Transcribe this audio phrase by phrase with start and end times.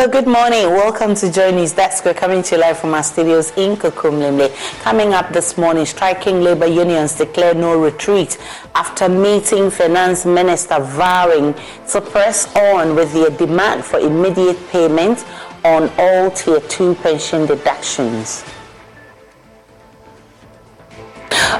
[0.00, 0.70] Hello, good morning.
[0.70, 2.06] Welcome to Journey's Desk.
[2.06, 4.48] We're coming to you live from our studios in Kokomlemle.
[4.80, 8.38] Coming up this morning, striking labor unions declare no retreat
[8.74, 11.54] after meeting finance minister vowing
[11.88, 15.26] to press on with their demand for immediate payment
[15.66, 18.42] on all tier 2 pension deductions.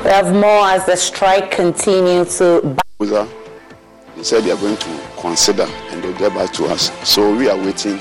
[0.02, 2.78] We have more as the strike continues to.
[3.00, 6.90] They said they are going to consider and they'll get back to us.
[7.06, 8.00] So we are waiting.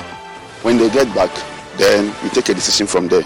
[0.62, 1.32] When they get back,
[1.78, 3.24] then we take a decision from there.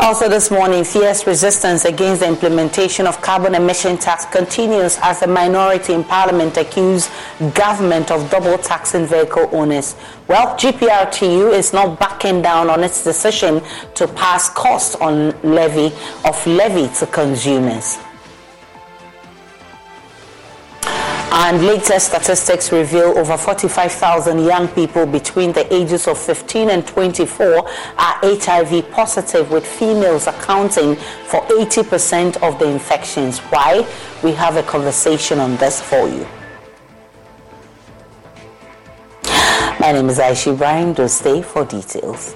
[0.00, 5.26] Also this morning, fierce resistance against the implementation of carbon emission tax continues as the
[5.26, 7.10] minority in parliament accuse
[7.52, 9.96] government of double taxing vehicle owners.
[10.28, 13.60] Well, GPRTU is not backing down on its decision
[13.96, 15.92] to pass cost on levy
[16.24, 17.98] of levy to consumers.
[21.40, 27.58] And latest statistics reveal over 45,000 young people between the ages of 15 and 24
[27.58, 33.38] are HIV positive, with females accounting for 80% of the infections.
[33.38, 33.86] Why?
[34.24, 36.26] We have a conversation on this for you.
[39.78, 40.92] My name is Aishi Brian.
[40.92, 42.34] Do stay for details.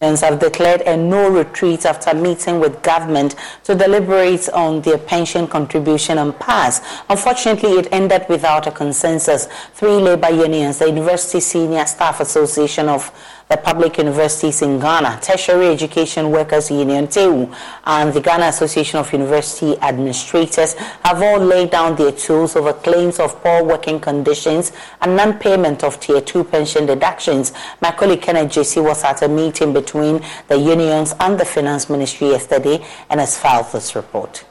[0.00, 3.34] Have declared a no retreat after meeting with government
[3.64, 6.82] to deliberate on their pension contribution and pass.
[7.08, 9.48] Unfortunately, it ended without a consensus.
[9.72, 13.10] Three labor unions, the University Senior Staff Association of
[13.48, 17.52] the public universities in Ghana, Tertiary Education Workers Union, TEU,
[17.84, 23.20] and the Ghana Association of University Administrators have all laid down their tools over claims
[23.20, 27.52] of poor working conditions and non-payment of Tier 2 pension deductions.
[27.80, 32.30] My colleague Kenneth JC was at a meeting between the unions and the Finance Ministry
[32.30, 34.44] yesterday and has filed this report.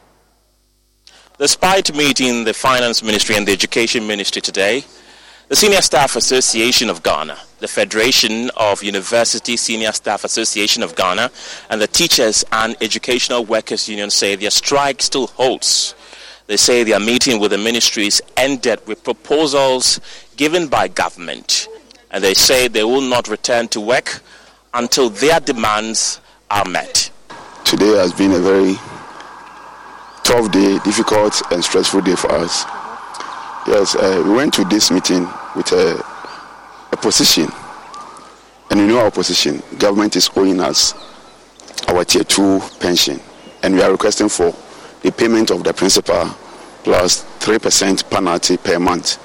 [1.37, 4.85] Despite meeting the Finance Ministry and the Education Ministry today,
[5.47, 11.29] the Senior Staff Association of Ghana, the Federation of University Senior Staff Association of Ghana,
[11.69, 15.93] and the Teachers and Educational Workers Union say their strike still holds.
[16.47, 19.99] They say their meeting with the ministries ended with proposals
[20.35, 21.67] given by government,
[22.09, 24.21] and they say they will not return to work
[24.73, 27.11] until their demands are met.
[27.65, 28.75] Today has been a very
[30.23, 32.65] tough day, difficult and stressful day for us.
[33.67, 35.97] Yes, uh, we went to this meeting with a,
[36.91, 37.47] a position,
[38.69, 39.63] and we know our position.
[39.79, 40.93] Government is owing us
[41.87, 43.19] our tier two pension,
[43.63, 44.53] and we are requesting for
[45.01, 46.25] the payment of the principal
[46.83, 49.17] plus three percent penalty per month.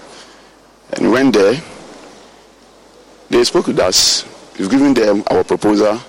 [0.94, 1.60] And we went there.
[3.28, 4.24] They spoke with us.
[4.58, 6.00] We've given them our proposal.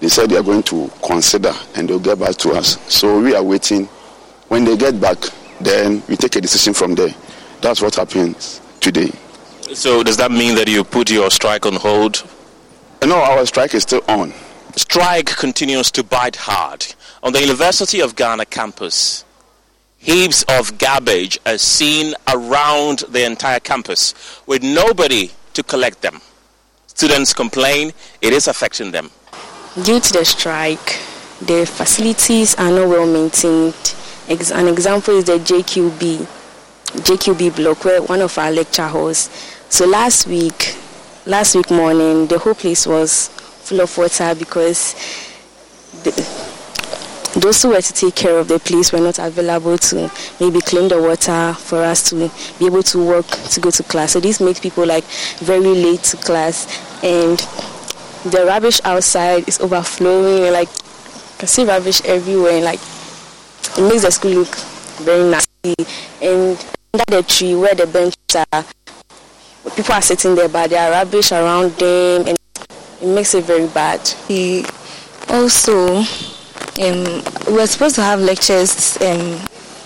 [0.00, 2.78] They said they are going to consider and they'll get back to us.
[2.94, 3.86] So we are waiting
[4.48, 5.16] when they get back,
[5.60, 7.14] then we take a decision from there.
[7.60, 9.10] That's what happens today.
[9.74, 12.24] So does that mean that you put your strike on hold?
[13.04, 14.32] No, our strike is still on.
[14.76, 16.86] Strike continues to bite hard.
[17.22, 19.24] On the University of Ghana campus,
[19.98, 24.14] heaps of garbage are seen around the entire campus
[24.46, 26.20] with nobody to collect them.
[26.86, 29.10] Students complain it is affecting them.
[29.82, 31.00] Due to the strike,
[31.40, 33.94] the facilities are not well maintained
[34.28, 36.26] an example is the JQB,
[36.86, 39.30] JQB block, where one of our lecture halls.
[39.68, 40.76] So last week,
[41.26, 44.94] last week morning, the whole place was full of water because
[46.04, 46.12] the,
[47.40, 50.10] those who were to take care of the place were not available to
[50.40, 54.12] maybe clean the water for us to be able to work to go to class.
[54.12, 55.04] So this makes people like
[55.40, 56.66] very late to class,
[57.02, 57.38] and
[58.32, 60.52] the rubbish outside is overflowing.
[60.52, 62.80] Like you can see rubbish everywhere, and like
[63.76, 64.54] it makes the school look
[65.02, 65.74] very nasty.
[66.22, 68.16] And under the tree where the benches
[68.52, 68.64] are,
[69.74, 72.38] people are sitting there, but there are rubbish around them, and
[73.02, 74.00] it makes it very bad.
[74.26, 74.64] He
[75.28, 79.38] also, um, we were supposed to have lectures um,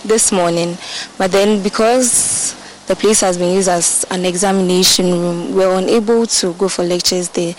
[0.05, 0.77] this morning,
[1.17, 2.55] but then because
[2.87, 6.83] the place has been used as an examination room, we were unable to go for
[6.83, 7.55] lectures there,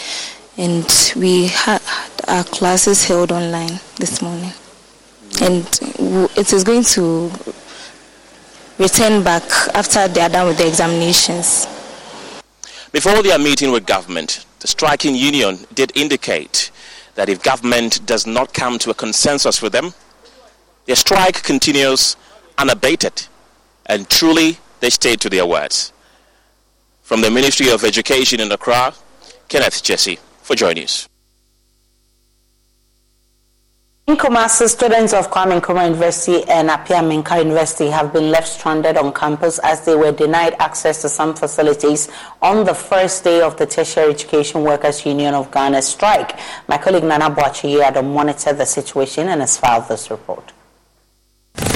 [0.56, 1.82] and we had
[2.28, 4.52] our classes held online this morning
[5.40, 5.66] and
[6.37, 7.31] it is going to
[8.78, 9.42] return back
[9.74, 11.66] after they are done with the examinations.
[12.92, 16.70] Before their meeting with government, the striking union did indicate
[17.14, 19.92] that if government does not come to a consensus with them,
[20.86, 22.16] their strike continues
[22.58, 23.26] unabated,
[23.86, 25.92] and truly they stayed to their words.
[27.02, 28.94] From the Ministry of Education in Accra,
[29.48, 31.08] Kenneth Jesse for Joy News.
[34.08, 39.60] Kumasi, students of Kwame Nkrumah University and Appiah-Menka University have been left stranded on campus
[39.60, 42.10] as they were denied access to some facilities
[42.43, 46.38] on the first day of the Tertiary Education Workers Union of Ghana strike.
[46.66, 50.53] My colleague Nana Boachi had monitored the situation and has filed this report.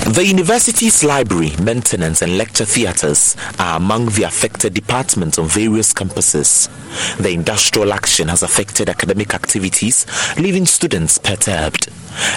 [0.07, 6.69] The university's library, maintenance, and lecture theatres are among the affected departments on various campuses.
[7.19, 10.07] The industrial action has affected academic activities,
[10.39, 11.89] leaving students perturbed.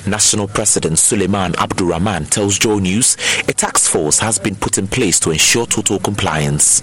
[0.05, 3.15] National President Suleiman Abdurrahman tells Joy News
[3.47, 6.81] a task force has been put in place to ensure total compliance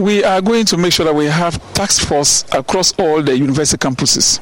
[0.00, 3.76] we are going to make sure that we have task force across all the university
[3.78, 4.40] campuses.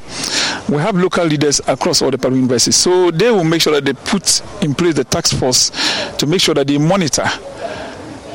[0.69, 2.77] We have local leaders across all the public universities.
[2.77, 5.71] So they will make sure that they put in place the task force
[6.17, 7.27] to make sure that they monitor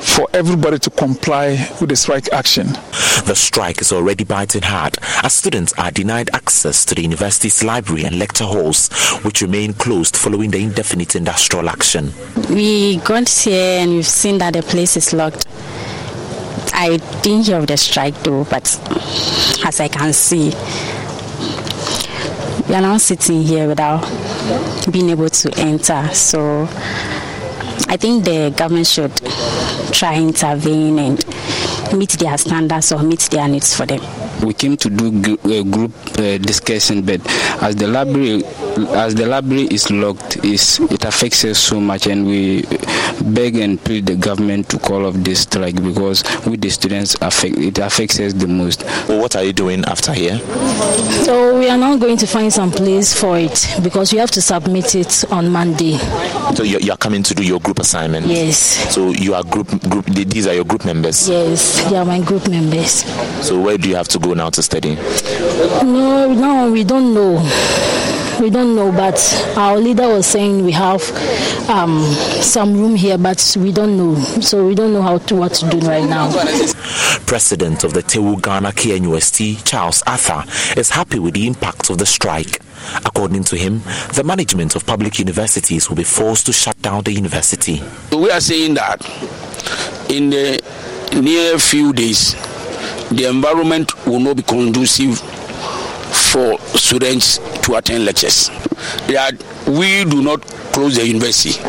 [0.03, 2.68] for everybody to comply with the strike action.
[3.25, 8.03] The strike is already biting hard as students are denied access to the university's library
[8.03, 8.89] and lecture halls,
[9.24, 12.12] which remain closed following the indefinite industrial action.
[12.50, 15.48] We got here and we've seen that the place is locked.
[16.74, 18.63] I didn't hear of the strike though, but
[19.65, 20.51] as I can see,
[22.67, 24.01] we are now sitting here without
[24.91, 26.10] being able to enter.
[26.13, 26.67] So
[27.89, 29.12] I think the government should
[29.92, 31.25] try intervene and
[31.98, 34.02] meet their standards or meet their needs for them.
[34.44, 37.22] we came to do a group uh, discussion, but
[37.62, 38.44] as the library
[38.96, 42.63] as the library is locked, is it affects us so much, and we
[43.34, 47.58] beg and plead the government to call off this strike because with the students affect
[47.58, 48.84] it affects us the most.
[49.08, 50.40] Well, what are you doing after here?
[51.24, 54.42] So we are now going to find some place for it because we have to
[54.42, 55.98] submit it on Monday.
[56.56, 58.25] So you are coming to do your group assignment.
[58.28, 58.58] Yes.
[58.94, 60.06] So you are group group.
[60.06, 61.30] These are your group members.
[61.30, 63.03] Yes, they are my group members.
[63.46, 64.96] So where do you have to go now to study?
[65.84, 67.39] No, no, we don't know
[68.44, 69.18] we don't know, but
[69.56, 71.02] our leader was saying we have
[71.70, 72.02] um,
[72.42, 74.16] some room here, but we don't know.
[74.42, 76.30] So we don't know how to what to do right now.
[77.26, 80.44] President of the TEWU Ghana KNUST, Charles Arthur,
[80.78, 82.60] is happy with the impact of the strike.
[83.06, 83.80] According to him,
[84.14, 87.82] the management of public universities will be forced to shut down the university.
[88.12, 89.02] We are saying that
[90.10, 90.62] in the
[91.16, 92.34] near few days,
[93.10, 95.22] the environment will not be conducive
[96.13, 98.50] for students to attend lectures.
[99.08, 99.34] That
[99.67, 100.41] we do not
[100.74, 101.60] close the university.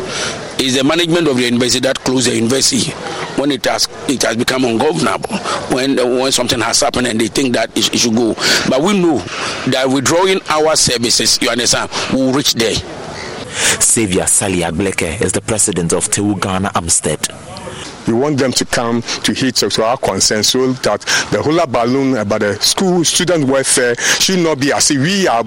[0.57, 2.91] It's the management of the university that closed the university
[3.39, 5.35] when it has it has become ungovernable.
[5.75, 8.33] When when something has happened and they think that it, it should go.
[8.69, 9.17] But we know
[9.67, 12.75] that withdrawing our services, you understand, will reach there.
[13.81, 17.64] Xavier Sali Agleke is the president of TEWU Ghana AAMUSTED.
[18.07, 22.17] We want them to come to hit to our concerns so that the hula balloon
[22.17, 25.43] about the school student welfare should not be as if we are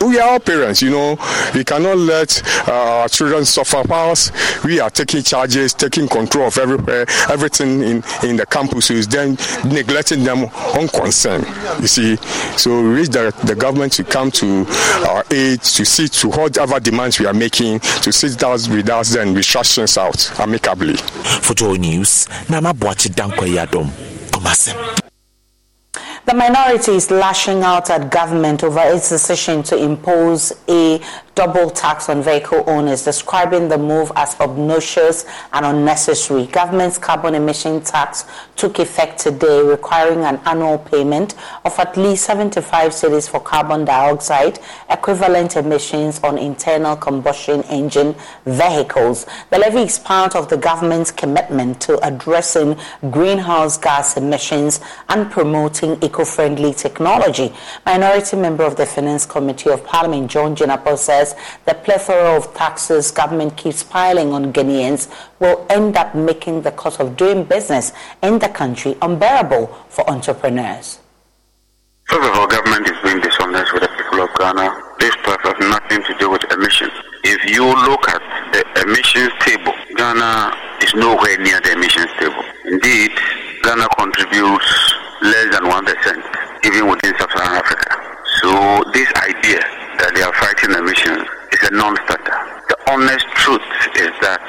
[0.00, 1.18] we are all parents, you know.
[1.54, 4.32] We cannot let uh, our children suffer whilst
[4.64, 9.36] we are taking charges, taking control of everywhere, everything in, in the campuses, then
[9.70, 11.44] neglecting them on concern.
[11.80, 12.16] You see,
[12.56, 14.66] so we wish that the government to come to
[15.08, 19.10] our aid to see to whatever demands we are making, to sit down with us,
[19.10, 20.96] then restrictions out amicably.
[21.98, 23.46] For Joy News, Nana Boachi Dankwa
[24.30, 24.97] Kumase.
[26.28, 31.00] The minority is lashing out at government over its decision to impose a
[31.34, 36.46] double tax on vehicle owners, describing the move as obnoxious and unnecessary.
[36.48, 42.90] Government's carbon emission tax took effect today, requiring an annual payment of at least 75
[42.90, 44.58] cedis for carbon dioxide
[44.90, 49.24] equivalent emissions on internal combustion engine vehicles.
[49.50, 52.76] The levy is part of the government's commitment to addressing
[53.12, 57.52] greenhouse gas emissions and promoting eco eco-friendly technology.
[57.86, 63.10] Minority member of the Finance Committee of Parliament, John Jinapor, says the plethora of taxes
[63.10, 65.08] government keeps piling on Ghanaians
[65.38, 70.98] will end up making the cost of doing business in the country unbearable for entrepreneurs.
[72.08, 74.82] First of all, government is being dishonest with the people of Ghana.
[74.98, 76.92] This stuff has nothing to do with emissions.
[77.22, 78.22] If you look at
[78.52, 82.42] the emissions table, Ghana is nowhere near the emissions table.
[82.64, 83.10] Indeed,
[83.62, 87.90] Ghana contributes less than 1%, even within sub-Saharan Africa.
[88.42, 89.60] So this idea
[89.98, 91.26] that they are fighting emissions
[91.62, 92.38] is a non-starter.
[92.68, 93.64] The honest truth
[93.98, 94.42] is that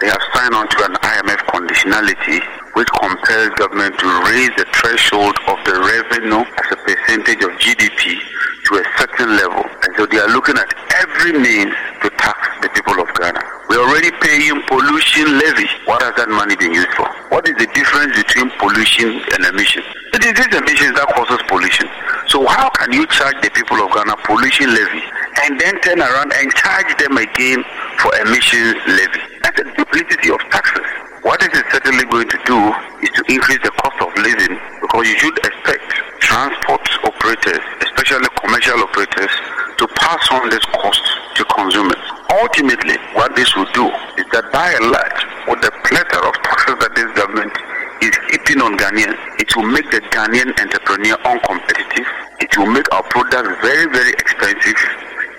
[0.00, 2.42] they have signed on to an IMF conditionality
[2.76, 8.20] which compels government to raise the threshold of the revenue as a percentage of GDP
[8.68, 9.64] to a certain level.
[9.64, 10.68] And so they are looking at
[11.00, 13.40] every means to tax the people of Ghana.
[13.70, 15.64] We're already paying pollution levy.
[15.88, 17.08] What has that money been used for?
[17.32, 19.82] What is the difference between pollution and emission?
[20.12, 21.88] It is these emissions that causes pollution.
[22.28, 25.02] So how can you charge the people of Ghana pollution levy
[25.46, 27.62] and then turn around and charge them again
[28.00, 29.22] for emissions levy?
[29.42, 30.88] That's a duplicity of taxes.
[31.22, 32.58] What it is certainly going to do
[33.02, 35.86] is to increase the cost of living because you should expect
[36.22, 39.32] transport operators, especially commercial operators,
[39.78, 41.02] to pass on this cost
[41.34, 42.04] to consumers.
[42.30, 43.86] Ultimately, what this will do
[44.18, 45.20] is that by and large,
[45.50, 47.54] with the plethora of taxes that this government
[48.02, 52.06] is hitting on Ghanaians, it will make the Ghanaian entrepreneur uncompetitive.
[52.38, 54.78] It will make our products very, very expensive.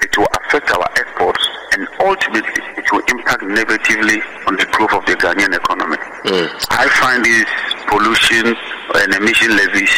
[0.04, 0.87] It will affect our
[2.00, 5.98] ultimately, it will impact negatively on the growth of the Ghanaian economy.
[6.26, 6.50] Mm.
[6.70, 7.46] I find these
[7.88, 8.56] pollution
[8.96, 9.92] and emission levies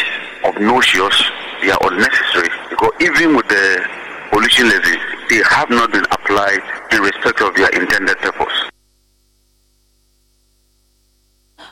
[0.44, 1.16] obnoxious.
[1.62, 3.86] They are unnecessary because even with the
[4.32, 8.69] pollution levies, they have not been applied in respect of their intended purpose.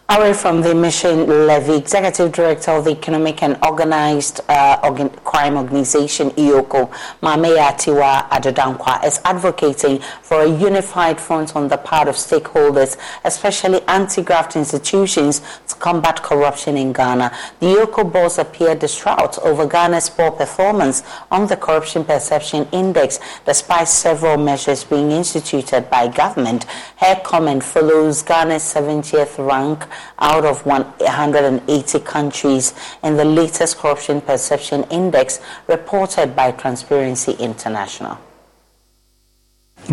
[0.10, 5.58] Away from the emission levy, Executive Director of the Economic and Organized uh, Organ- Crime
[5.58, 6.90] Organization, EOCO,
[7.22, 12.96] Maame Yaa Tiwaa Addo-Danquah, is advocating for a unified front on the part of stakeholders,
[13.26, 17.30] especially anti-graft institutions, to combat corruption in Ghana.
[17.60, 23.90] The EOCO boss appeared distraught over Ghana's poor performance on the Corruption Perception Index, despite
[23.90, 26.64] several measures being instituted by government.
[26.96, 29.86] Her comment follows Ghana's 70th rank
[30.20, 32.74] out of 180 countries
[33.04, 38.18] in the latest Corruption Perception Index reported by Transparency International.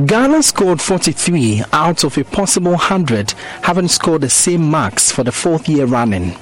[0.07, 3.31] Ghana scored 43 out of a possible 100,
[3.63, 6.37] having scored the same marks for the fourth year running.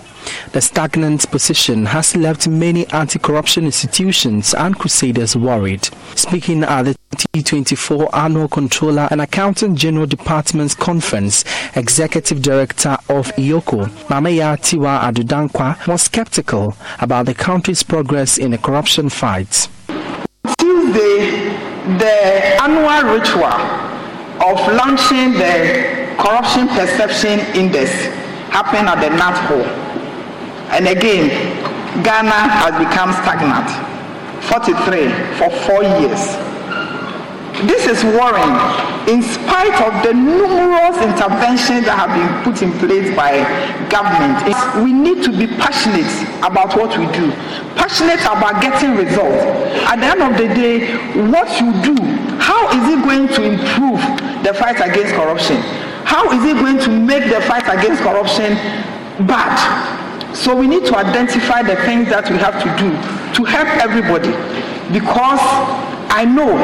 [0.52, 5.84] The stagnant position has left many anti corruption institutions and crusaders worried.
[6.14, 11.44] Speaking at the 2024 Annual Controller and Accountant General Department's Conference,
[11.76, 18.58] Executive Director of EOCO, Mameya Tiwa Adudankwa, was skeptical about the country's progress in the
[18.58, 19.68] corruption fight.
[20.58, 21.50] Tuesday,
[21.98, 23.44] the annual ritual
[24.42, 27.90] of launching the Corruption Perception Index
[28.50, 29.81] happened at the NAT Hall.
[30.72, 31.28] And again,
[32.02, 33.68] Ghana has become stagnant.
[34.48, 36.32] 43 for four years.
[37.68, 38.56] This is worrying
[39.06, 43.44] in spite of the numerous interventions that have been put in place by
[43.92, 44.40] government.
[44.82, 46.08] We need to be passionate
[46.40, 47.30] about what we do,
[47.76, 49.44] passionate about getting results.
[49.92, 50.96] At the end of the day,
[51.28, 51.94] what you do,
[52.40, 54.00] how is it going to improve
[54.42, 55.60] the fight against corruption?
[56.08, 58.56] How is it going to make the fight against corruption
[59.28, 60.01] bad?
[60.34, 62.90] So we need to identify the things that we have to do
[63.36, 64.32] to help everybody
[64.92, 65.40] because
[66.10, 66.56] I know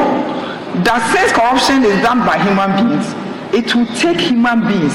[0.83, 3.05] that since corruption is done by human beings,
[3.53, 4.93] it will take human beings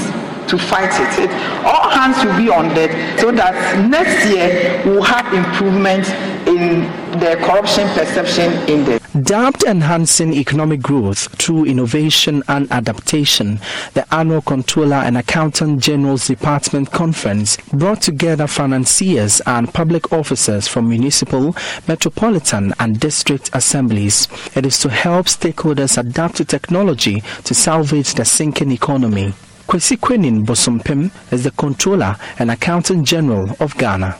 [0.51, 1.25] to fight it.
[1.25, 1.31] it.
[1.65, 6.07] All hands will be on deck so that next year we'll have improvement
[6.47, 6.83] in
[7.19, 9.04] the corruption perception index.
[9.23, 13.61] Dubbed Enhancing Economic Growth Through Innovation and Adaptation,
[13.93, 20.89] the annual Controller and Accountant General's Department Conference brought together financiers and public officers from
[20.89, 21.55] municipal,
[21.87, 24.27] metropolitan, and district assemblies.
[24.57, 29.33] It is to help stakeholders adapt to technology to salvage the sinking economy.
[29.69, 34.19] Kwesi Kwaning-Bosompem is the Controller and Accountant General of Ghana.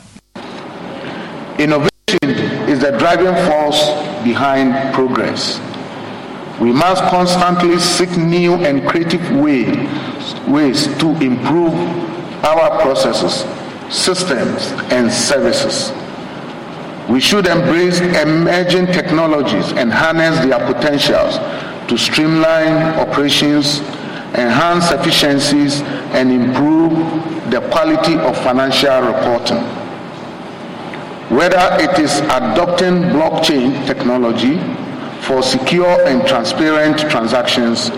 [1.59, 1.94] Innovation
[2.67, 3.81] is the driving force
[4.23, 5.59] behind progress.
[6.59, 9.75] We must constantly seek new and creative ways,
[10.47, 11.73] ways to improve
[12.43, 13.43] our processes,
[13.93, 15.91] systems, and services.
[17.09, 21.37] We should embrace emerging technologies and harness their potentials
[21.89, 23.79] to streamline operations,
[24.33, 25.81] enhance efficiencies,
[26.13, 26.91] and improve
[27.51, 29.84] the quality of financial reporting
[31.29, 34.57] whether it is adopting blockchain technology
[35.21, 37.89] for secure and transparent transactions,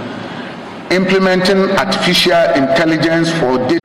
[0.92, 3.82] implementing artificial intelligence for data.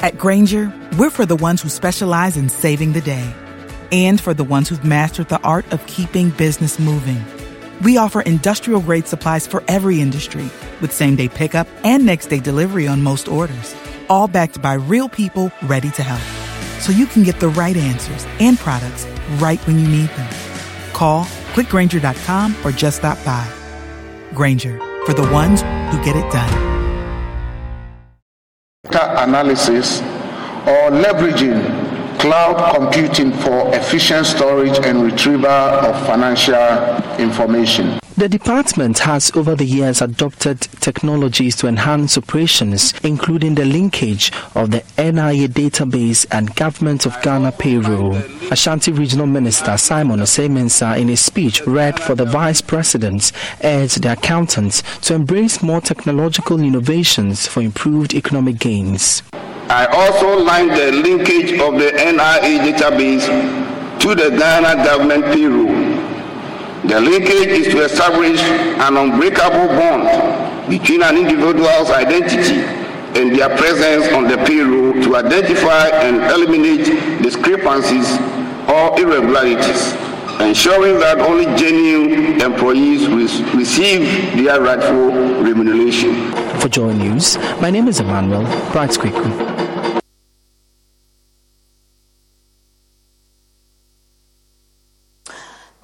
[0.00, 3.32] At Grainger, we're for the ones who specialize in saving the day
[3.92, 7.24] and for the ones who've mastered the art of keeping business moving.
[7.82, 10.50] We offer industrial grade supplies for every industry
[10.80, 13.76] with same day pickup and next day delivery on most orders,
[14.10, 16.47] all backed by real people ready to help
[16.80, 19.06] so you can get the right answers and products
[19.38, 20.32] right when you need them.
[20.92, 23.46] Call clickgrainger.com or just stop by.
[24.34, 26.68] Grainger for the ones who get it done.
[29.18, 31.77] Analysis or leveraging
[32.18, 36.54] cloud computing for efficient storage and retrieval of financial
[37.18, 37.98] information.
[38.16, 44.72] The department has over the years adopted technologies to enhance operations, including the linkage of
[44.72, 48.16] the NIA database and Government of Ghana payroll.
[48.50, 53.30] Ashanti Regional Minister Simon Osei-Mensah, in a speech read for the Vice President,
[53.62, 59.22] urged the accountants to embrace more technological innovations for improved economic gains.
[59.70, 63.26] I also like the linkage of the NIA database
[64.00, 65.68] to the Ghana government payroll.
[66.88, 72.60] The linkage is to establish an unbreakable bond between an individual's identity
[73.20, 76.86] and their presence on the payroll to identify and eliminate
[77.22, 78.08] discrepancies
[78.68, 79.92] or irregularities,
[80.40, 83.08] ensuring that only genuine employees
[83.54, 84.00] receive
[84.36, 85.10] their rightful
[85.42, 86.32] remuneration.
[86.60, 88.92] For Joy News, my name is Emmanuel Bright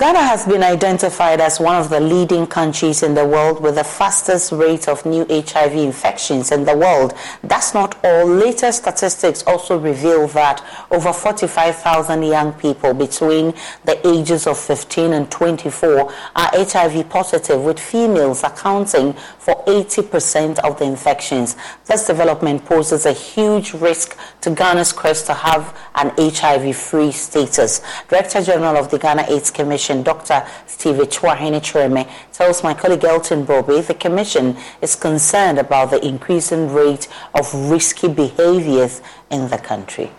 [0.04, 3.84] Ghana has been identified as one of the leading countries in the world with the
[3.84, 7.14] fastest rate of new HIV infections in the world.
[7.42, 8.26] That's not all.
[8.26, 13.54] Later statistics also reveal that over 45,000 young people between
[13.86, 20.78] the ages of 15 and 24 are HIV positive, with females accounting for 80% of
[20.78, 21.56] the infections.
[21.86, 27.80] This development poses a huge risk to Ghana's quest to have an HIV free status.
[28.08, 30.44] Director General of the Ghana AIDS Commission Commission, Dr.
[30.66, 36.70] Steve Chwahini Kyeremeh, tells my colleague Elton Brobbey the Commission is concerned about the increasing
[36.72, 40.10] rate of risky behaviors in the country.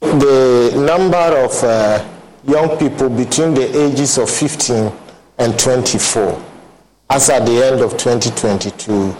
[0.00, 2.04] The number of uh,
[2.46, 4.92] young people between the ages of 15
[5.38, 6.42] and 24,
[7.10, 9.16] as at the end of 2022,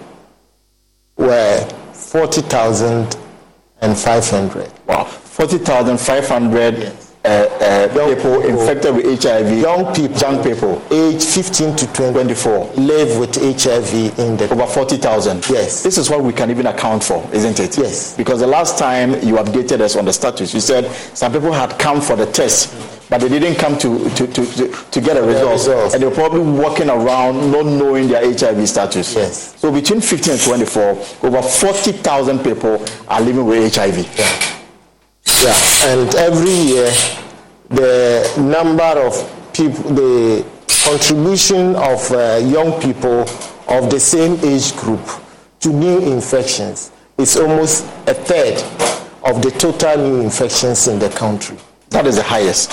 [1.16, 4.72] were 40,500.
[4.86, 11.76] Wow, 40,500 yes uh, uh, people infected with HIV, young people, young people, age 15
[11.76, 15.48] to 24, live with HIV in the over 40,000.
[15.48, 17.76] Yes, this is what we can even account for, isn't it?
[17.76, 21.52] Yes, because the last time you updated us on the status, you said some people
[21.52, 22.74] had come for the test.
[23.08, 25.94] But they didn't come to, to, to, to, to get a result.
[25.94, 29.14] And they were probably walking around not knowing their HIV status.
[29.14, 29.56] Yes.
[29.60, 30.82] So between 15 and 24,
[31.22, 34.18] over 40,000 people are living with HIV.
[34.18, 34.55] Yeah.
[35.42, 35.54] Yeah,
[35.92, 36.90] and every year
[37.68, 39.14] the number of
[39.52, 40.46] people, the
[40.84, 43.28] contribution of uh, young people
[43.68, 45.00] of the same age group
[45.60, 48.56] to new infections is almost a third
[49.24, 51.58] of the total new infections in the country.
[51.90, 52.70] That is the highest.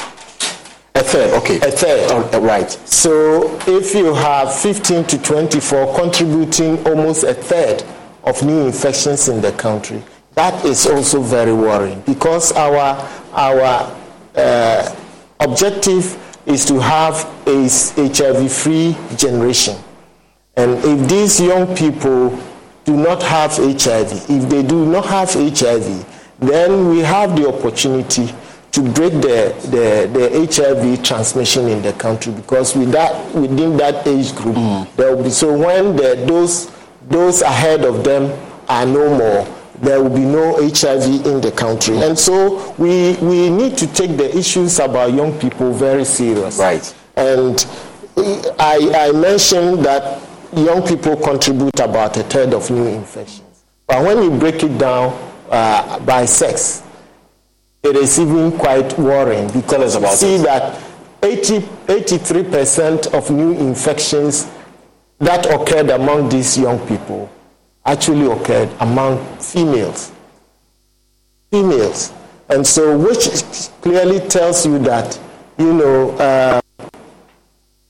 [0.96, 1.58] A third, okay.
[1.58, 2.12] A third.
[2.12, 2.70] Oh, right.
[2.88, 7.84] So if you have 15 to 24 contributing almost a third
[8.24, 10.04] of new infections in the country,
[10.36, 12.98] that is also very worrying because our
[13.34, 13.96] our
[14.36, 14.96] uh,
[15.40, 17.16] objective is to have
[17.48, 19.78] a HIV-free generation,
[20.58, 22.38] and if these young people
[22.84, 26.06] do not have HIV, if they do not have HIV,
[26.40, 28.34] then we have the opportunity
[28.74, 34.06] to break the, the, the HIV transmission in the country because with that, within that
[34.08, 34.96] age group, mm.
[34.96, 36.72] there will be so when the, those
[37.08, 38.32] those ahead of them
[38.68, 41.98] are no more there will be no HIV in the country.
[41.98, 46.58] And so we, we need to take the issues about young people very serious.
[46.58, 46.96] Right.
[47.18, 47.66] And
[48.58, 50.22] I, I mentioned that
[50.56, 53.66] young people contribute about a third of new infections.
[53.86, 55.20] But when you break it down
[55.50, 56.82] uh, by sex,
[57.84, 60.44] it is even quite worrying because you see it.
[60.44, 60.82] that
[61.22, 64.50] 80, 83% of new infections
[65.20, 67.30] that occurred among these young people
[67.86, 70.12] actually occurred among females.
[71.52, 72.14] Females.
[72.50, 73.28] And so, which
[73.82, 75.20] clearly tells you that,
[75.58, 76.62] you know, uh,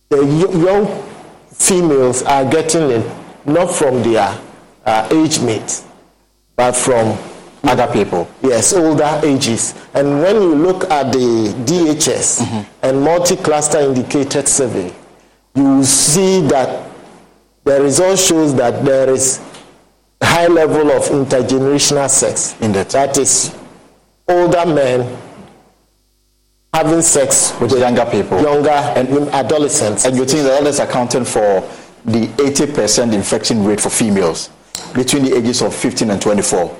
[0.09, 1.03] the young
[1.51, 3.11] females are getting it
[3.45, 4.39] not from their
[4.85, 5.85] uh, age mates,
[6.55, 7.17] but from
[7.63, 8.27] other people.
[8.41, 9.73] Yes, older ages.
[9.93, 12.85] And when you look at the DHS mm-hmm.
[12.85, 14.93] and multi cluster indicated survey,
[15.55, 16.89] you see that
[17.63, 19.39] the result shows that there is
[20.23, 22.55] high level of intergenerational sex.
[22.61, 22.89] In that.
[22.89, 23.55] That is
[24.27, 25.17] older men
[26.73, 30.05] having sex with younger people, younger and adolescents.
[30.05, 31.61] And you think that is accounting for
[32.05, 34.49] the 80% infection rate for females
[34.93, 36.79] between the ages of 15 and 24?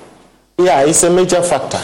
[0.58, 1.80] Yeah, it's a major factor.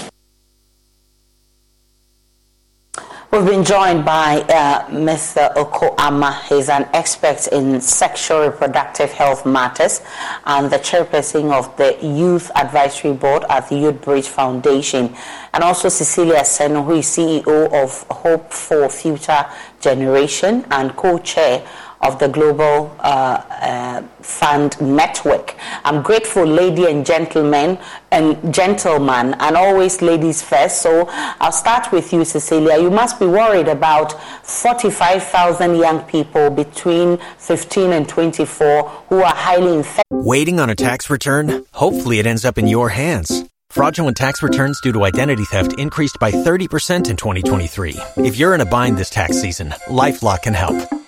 [3.32, 5.54] We've been joined by uh, Mr.
[5.54, 6.42] Oko Ama.
[6.48, 10.00] He's an expert in sexual reproductive health matters
[10.46, 15.14] and the chairperson of the Youth Advisory Board at the Youth Bridge Foundation.
[15.54, 19.46] And also Cecilia Senoo, who is CEO of Hope for Future
[19.78, 21.64] Generation and co-chair
[22.00, 25.54] of the Global uh, uh, Fund Network.
[25.84, 27.78] I'm grateful, lady and gentlemen,
[28.10, 30.80] and gentlemen, and always ladies first.
[30.82, 32.78] So I'll start with you, Cecilia.
[32.80, 39.76] You must be worried about 45,000 young people between 15 and 24 who are highly
[39.76, 40.04] infected.
[40.10, 41.64] Waiting on a tax return?
[41.72, 43.44] Hopefully, it ends up in your hands.
[43.68, 47.96] Fraudulent tax returns due to identity theft increased by 30% in 2023.
[48.16, 50.99] If you're in a bind this tax season, LifeLock can help.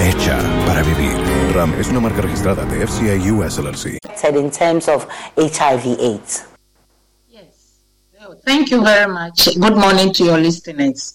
[0.00, 1.16] Hecha para vivir.
[1.54, 3.98] RAM es una marca registrada de FCA US LLC.
[4.24, 6.44] In terms of HIV AIDS.
[7.28, 7.80] Yes.
[8.44, 9.48] Thank you very much.
[9.58, 11.14] Good morning to your listeners.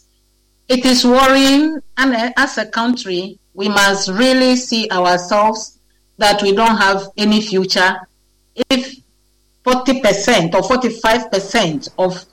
[0.67, 5.79] It is worrying, and as a country, we must really see ourselves
[6.17, 7.95] that we don't have any future
[8.69, 8.97] if
[9.65, 12.25] 40% or 45% of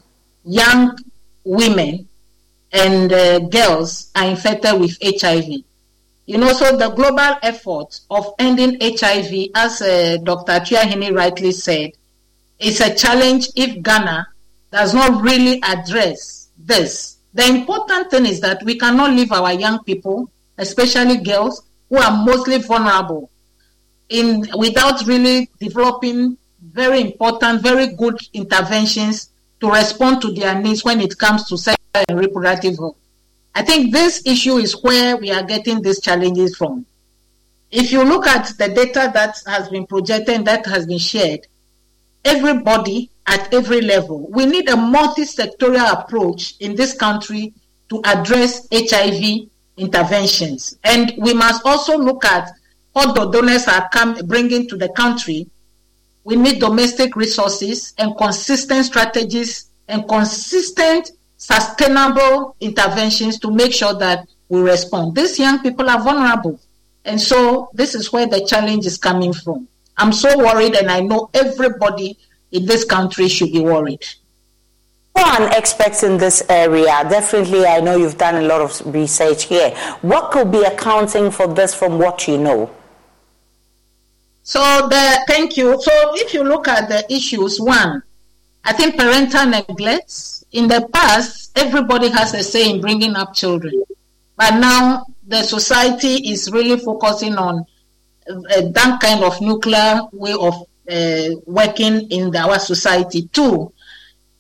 [0.45, 0.99] young
[1.45, 2.09] women
[2.73, 5.63] and uh, girls are infected with HIV.
[6.31, 10.61] You know, so the global effort of ending HIV, as uh, Dr.
[10.61, 11.91] Tuahini rightly said,
[12.61, 14.29] is a challenge if Ghana
[14.71, 17.17] does not really address this.
[17.35, 22.25] The important thing is that we cannot leave our young people, especially girls, who are
[22.25, 23.29] mostly vulnerable,
[24.09, 31.01] in without really developing very important, very good interventions to respond to their needs when
[31.01, 33.00] it comes to sexual and reproductive health.
[33.55, 36.87] I think this issue is where we are getting these challenges from.
[37.71, 41.47] If you look at the data that has been projected and that has been shared,
[42.25, 47.53] everybody at every level, we need a multi-sectorial approach in this country
[47.89, 50.79] to address HIV interventions.
[50.85, 52.51] And we must also look at
[52.93, 55.49] what the donors are come, bringing to the country.
[56.25, 64.29] We need domestic resources and consistent strategies and consistent sustainable interventions to make sure that
[64.51, 65.17] we respond.
[65.17, 66.61] These young people are vulnerable.
[67.07, 69.67] And so this is where the challenge is coming from.
[69.97, 72.19] I'm so worried, and I know everybody
[72.53, 74.05] in this country should be worried.
[75.17, 77.07] Who are experts in this area?
[77.09, 79.71] Definitely, I know you've done a lot of research here.
[80.03, 82.71] What could be accounting for this from what you know?
[84.43, 85.81] So, the, thank you.
[85.81, 88.03] So, if you look at the issues, one,
[88.63, 90.40] I think parental neglect.
[90.53, 93.85] In the past, everybody has a say in bringing up children,
[94.37, 97.65] but now the society is really focusing on
[98.29, 100.55] uh, that kind of nuclear way of
[100.91, 103.73] uh, working in the, our society too.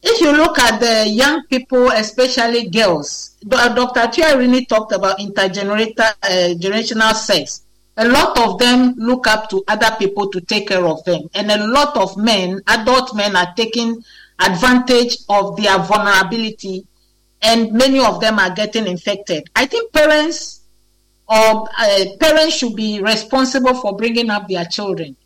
[0.02, 4.08] If you look at the young people, especially girls, Dr.
[4.08, 7.62] Tia really talked about intergenerational uh, sex.
[7.96, 11.50] A lot of them look up to other people to take care of them, and
[11.52, 14.02] a lot of men, adult men, are taking
[14.40, 16.86] advantage of their vulnerability,
[17.42, 19.48] and many of them are getting infected.
[19.54, 20.60] I think parents
[21.28, 25.16] or uh, parents should be responsible for bringing up their children.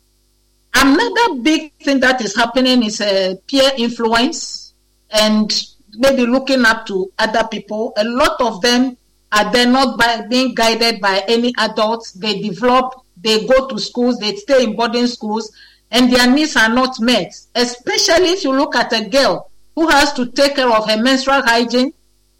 [0.75, 4.73] Another big thing that is happening is uh, peer influence
[5.09, 5.51] and
[5.97, 7.93] maybe looking up to other people.
[7.97, 8.97] A lot of them
[9.31, 12.11] are they not by being guided by any adults.
[12.11, 15.51] They develop, they go to schools, they stay in boarding schools,
[15.95, 17.33] and their needs are not met.
[17.55, 21.41] Especially if you look at a girl who has to take care of her menstrual
[21.41, 21.93] hygiene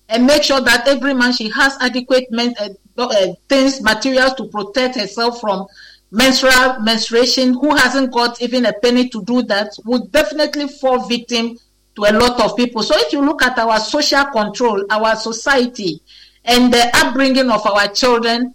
[0.09, 4.45] and make sure that every month she has adequate men, uh, uh, things, materials to
[4.49, 5.65] protect herself from
[6.11, 11.57] menstrual menstruation who hasn't got even a penny to do that would definitely fall victim
[11.95, 15.99] to a lot of people so if you look at our social control our society
[16.43, 18.53] and the upbringing of our children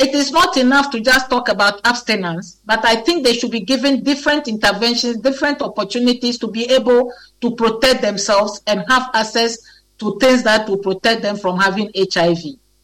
[0.00, 3.60] it is not enough to just talk about abstinence but i think they should be
[3.60, 9.58] given different interventions different opportunities to be able to protect themselves and have access
[9.98, 12.38] to things that will protect them from having hiv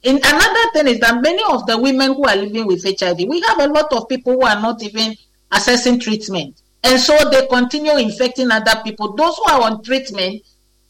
[0.07, 3.41] in another thing is that many of the women who are living with HIV, we
[3.41, 5.17] have a lot of people who are not even
[5.51, 6.63] assessing treatment.
[6.85, 9.15] And so they continue infecting other people.
[9.15, 10.43] Those who are on treatment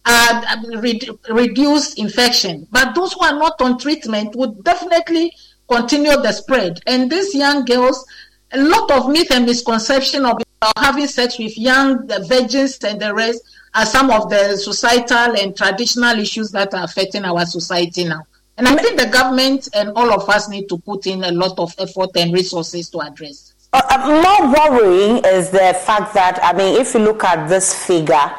[0.05, 2.67] uh, re- reduce infection.
[2.71, 5.33] But those who are not on treatment would definitely
[5.69, 6.81] continue the spread.
[6.87, 8.07] And these young girls,
[8.53, 10.43] a lot of myth and misconception of
[10.77, 13.43] having sex with young virgins and the rest
[13.75, 18.23] are some of the societal and traditional issues that are affecting our society now.
[18.59, 21.59] And I think the government and all of us need to put in a lot
[21.59, 23.53] of effort and resources to address.
[23.73, 27.87] Uh, uh, more worrying is the fact that, I mean, if you look at this
[27.87, 28.33] figure,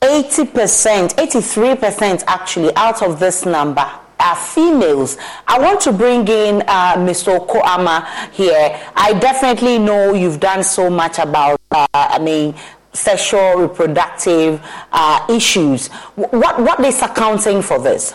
[0.00, 5.16] 80%, 83% actually out of this number are females.
[5.46, 7.38] I want to bring in uh, Mr.
[7.38, 8.78] Okoama here.
[8.94, 12.54] I definitely know you've done so much about, uh, I mean,
[12.92, 14.60] sexual reproductive
[14.92, 15.88] uh, issues.
[16.16, 18.14] What, what is accounting for this?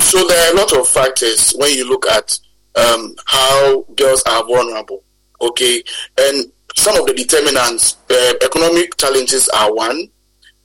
[0.00, 2.38] So there are a lot of factors when you look at
[2.76, 5.02] um, how girls are vulnerable.
[5.40, 5.82] Okay,
[6.18, 10.08] and some of the determinants, uh, economic challenges are one.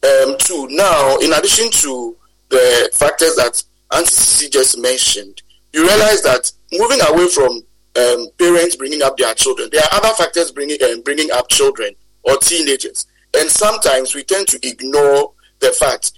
[0.04, 2.18] Um, two, now, in addition to
[2.54, 5.42] the factors that Auntie just mentioned,
[5.74, 7.62] you realize that moving away from
[7.96, 11.96] um, parents bringing up their children, there are other factors bringing um, bringing up children
[12.24, 16.14] or teenagers, and sometimes we tend to ignore the fact.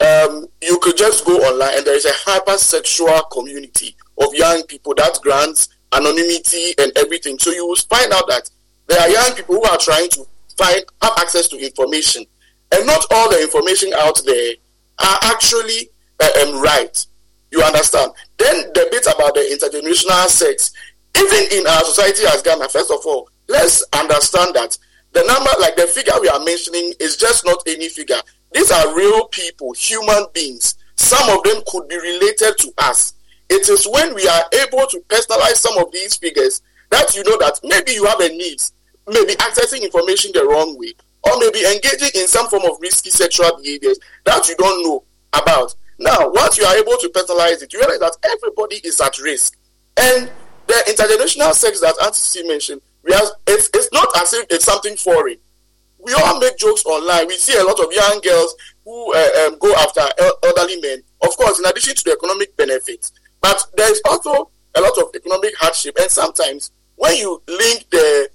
[0.00, 4.94] Um, you could just go online, and there is a hypersexual community of young people
[4.96, 7.38] that grants anonymity and everything.
[7.38, 8.48] So you will find out that
[8.86, 10.24] there are young people who are trying to
[10.56, 12.24] find have access to information,
[12.72, 14.54] and not all the information out there
[15.00, 17.06] are actually um, right.
[17.50, 18.12] You understand?
[18.38, 20.72] Then the bit about the intergenerational sex,
[21.16, 24.78] even in our society as Ghana, first of all, let's understand that
[25.12, 28.20] the number, like the figure we are mentioning, is just not any figure.
[28.52, 30.76] These are real people, human beings.
[30.96, 33.14] Some of them could be related to us.
[33.48, 37.36] It is when we are able to personalize some of these figures that you know
[37.38, 38.60] that maybe you have a need
[39.10, 40.92] maybe accessing information the wrong way,
[41.24, 45.74] or maybe engaging in some form of risky sexual behaviors that you don't know about.
[45.98, 49.58] Now, once you are able to personalize it, you realize that everybody is at risk.
[49.96, 50.30] And
[50.66, 54.64] the intergenerational sex that Auntie C mentioned, we have, it's, it's not as if it's
[54.64, 55.36] something foreign.
[55.98, 57.26] We all make jokes online.
[57.26, 58.54] We see a lot of young girls
[58.84, 60.00] who uh, um, go after
[60.42, 61.02] elderly men.
[61.20, 65.10] Of course, in addition to the economic benefits, but there is also a lot of
[65.14, 65.96] economic hardship.
[66.00, 68.30] And sometimes when you link the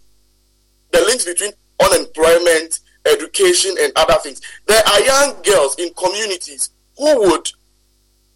[0.91, 1.51] the links between
[1.83, 4.41] unemployment, education, and other things.
[4.67, 7.49] There are young girls in communities who would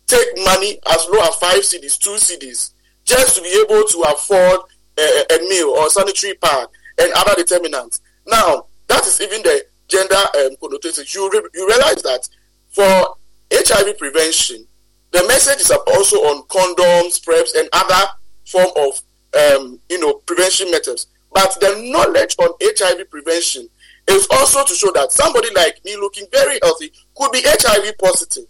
[0.08, 2.72] take money as low as five cedis, two cedis,
[3.06, 4.62] just to be able to afford
[4.98, 6.68] a, a meal or sanitary pad
[7.00, 8.02] and other determinants.
[8.28, 11.06] Now, that is even the gender um, connotation.
[11.08, 12.28] You, re- you realize that
[12.70, 13.16] for
[13.52, 14.66] HIV prevention,
[15.12, 18.10] the message is also on condoms, PrEPs, and other
[18.46, 19.02] form of
[19.38, 21.08] um, you know prevention methods.
[21.32, 23.70] But the knowledge on HIV prevention
[24.08, 28.46] is also to show that somebody like me looking very healthy could be HIV positive.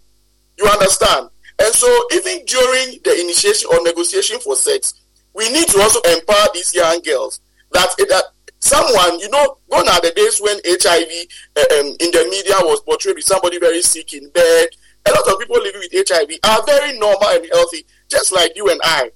[0.58, 1.28] You understand?
[1.58, 4.94] And so even during the initiation or negotiation for sex,
[5.34, 7.40] we need to also empower these young girls
[7.72, 8.24] that, that
[8.60, 11.10] someone, you know, gone are the days when HIV
[11.56, 14.68] uh, um, in the media was portrayed with somebody very sick in bed.
[15.06, 18.70] A lot of people living with HIV are very normal and healthy, just like you
[18.70, 19.10] and I.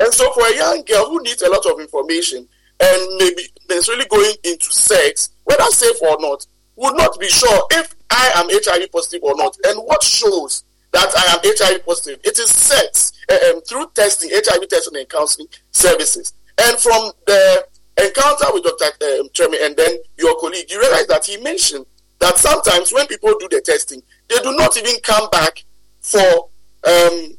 [0.00, 2.48] And so for a young girl who needs a lot of information,
[2.80, 7.94] and maybe necessarily going into sex, whether safe or not, would not be sure if
[8.10, 9.56] I am HIV positive or not.
[9.66, 12.20] And what shows that I am HIV positive?
[12.24, 16.32] It is sex um, through testing, HIV testing and counseling services.
[16.58, 17.66] And from the
[17.98, 19.06] encounter with Dr.
[19.20, 21.86] Um, Tremi and then your colleague, you realize that he mentioned
[22.18, 25.64] that sometimes when people do the testing, they do not even come back
[26.00, 26.48] for
[26.86, 27.36] um,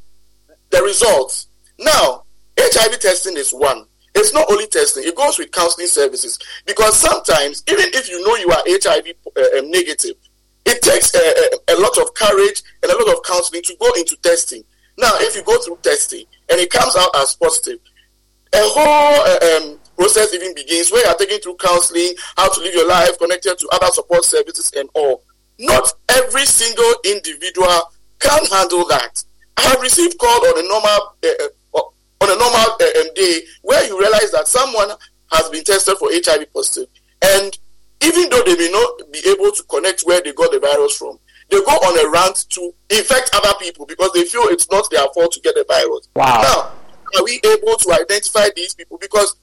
[0.69, 1.47] the results.
[1.80, 2.23] Now,
[2.60, 3.86] HIV testing is one.
[4.17, 6.39] It's not only testing, it goes with counseling services.
[6.65, 10.15] Because sometimes, even if you know you are HIV uh, um, negative,
[10.65, 13.93] it takes a, a, a, lot of courage and a lot of counseling to go
[13.93, 14.63] into testing.
[14.97, 17.80] Now, if you go through testing and it comes out as positive,
[18.53, 22.60] a whole uh, um, process even begins where you are taking through counseling, how to
[22.60, 25.23] live your life, connected to other support services and all.
[25.60, 29.23] Not every single individual can handle that.
[29.58, 31.47] I have received call on a normal uh, uh
[32.21, 34.89] on a normal um, day where you realize that someone
[35.32, 36.89] has been tested for HIV positive,
[37.21, 37.58] and
[38.01, 41.17] even though they may not be able to connect where they got the virus from,
[41.49, 45.06] they go on a rant to infect other people because they feel it's not their
[45.13, 46.10] fault to get the virus.
[46.15, 46.41] Wow.
[46.41, 48.97] Now, are we able to identify these people?
[48.97, 49.36] Because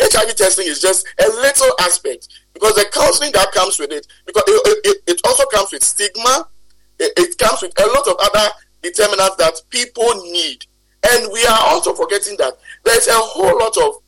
[0.00, 2.28] HIV testing is just a little aspect.
[2.54, 6.48] Because the counseling that comes with it, because it, it, it also comes with stigma,
[6.98, 8.48] it, it comes with a lot of other
[8.82, 10.64] determinants that people need
[11.10, 14.02] and we are also forgetting that there's a whole lot of,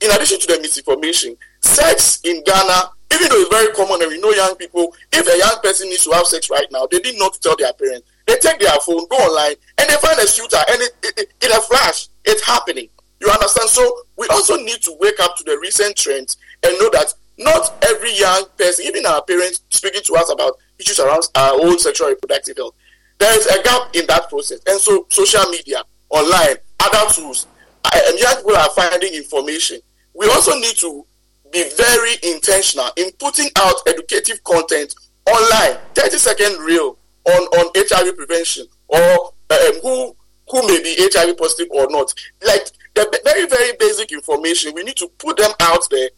[0.00, 4.20] in addition to the misinformation, sex in Ghana even though it's very common and we
[4.20, 7.34] know young people, if a young person needs to have sex right now, they not
[7.34, 8.08] to tell their parents.
[8.26, 11.44] They take their phone, go online, and they find a shooter, and it, it, it,
[11.44, 12.88] in a flash, it's happening.
[13.20, 13.68] You understand?
[13.68, 13.82] So
[14.16, 18.16] we also need to wake up to the recent trends and know that not every
[18.16, 22.08] young person, even our parents, speaking to us about issues around uh, our own sexual
[22.08, 22.74] reproductive health,
[23.18, 24.60] there is a gap in that process.
[24.66, 25.82] And so social media,
[26.14, 27.46] online, other tools,
[27.92, 29.80] and young people are finding information.
[30.14, 31.04] We also need to
[31.52, 34.94] be very intentional in putting out educative content
[35.26, 36.96] online, 30 second reel
[37.26, 40.16] on, on HIV prevention or um, who
[40.50, 42.12] who may be HIV positive or not.
[42.46, 46.10] Like the very, very basic information, we need to put them out there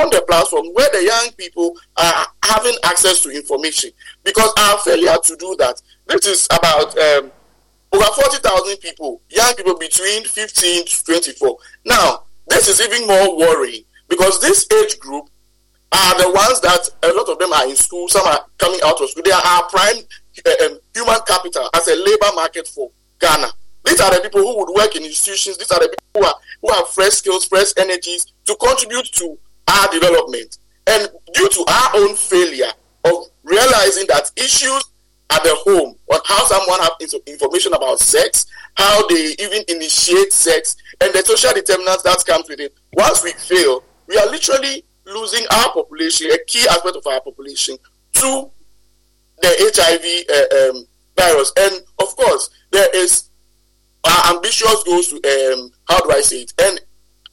[0.00, 3.90] on the platform where the young people are having access to information.
[4.24, 7.32] Because our failure to do that, this is about um,
[7.92, 11.56] over 40,000 people, young people between 15 to 24.
[11.84, 15.28] Now, this is even more worrying because this age group
[15.92, 19.00] are the ones that a lot of them are in school, some are coming out
[19.00, 19.22] of school.
[19.24, 19.96] They are our prime
[20.46, 22.90] uh, um, human capital as a labor market for
[23.20, 23.48] Ghana.
[23.84, 25.58] These are the people who would work in institutions.
[25.58, 29.36] These are the people who, are, who have fresh skills, fresh energies to contribute to
[29.68, 30.58] our development.
[30.86, 32.72] And due to our own failure
[33.04, 34.82] of realizing that issues
[35.32, 36.92] at the home on how someone have
[37.26, 42.60] information about sex, how they even initiate sex, and the social determinants that comes with
[42.60, 42.74] it.
[42.92, 47.76] Once we fail, we are literally losing our population, a key aspect of our population,
[48.12, 48.50] to
[49.40, 50.84] the HIV uh, um,
[51.16, 51.52] virus.
[51.58, 53.30] And of course, there is
[54.04, 56.80] our ambitious goals to um, how do I say it, and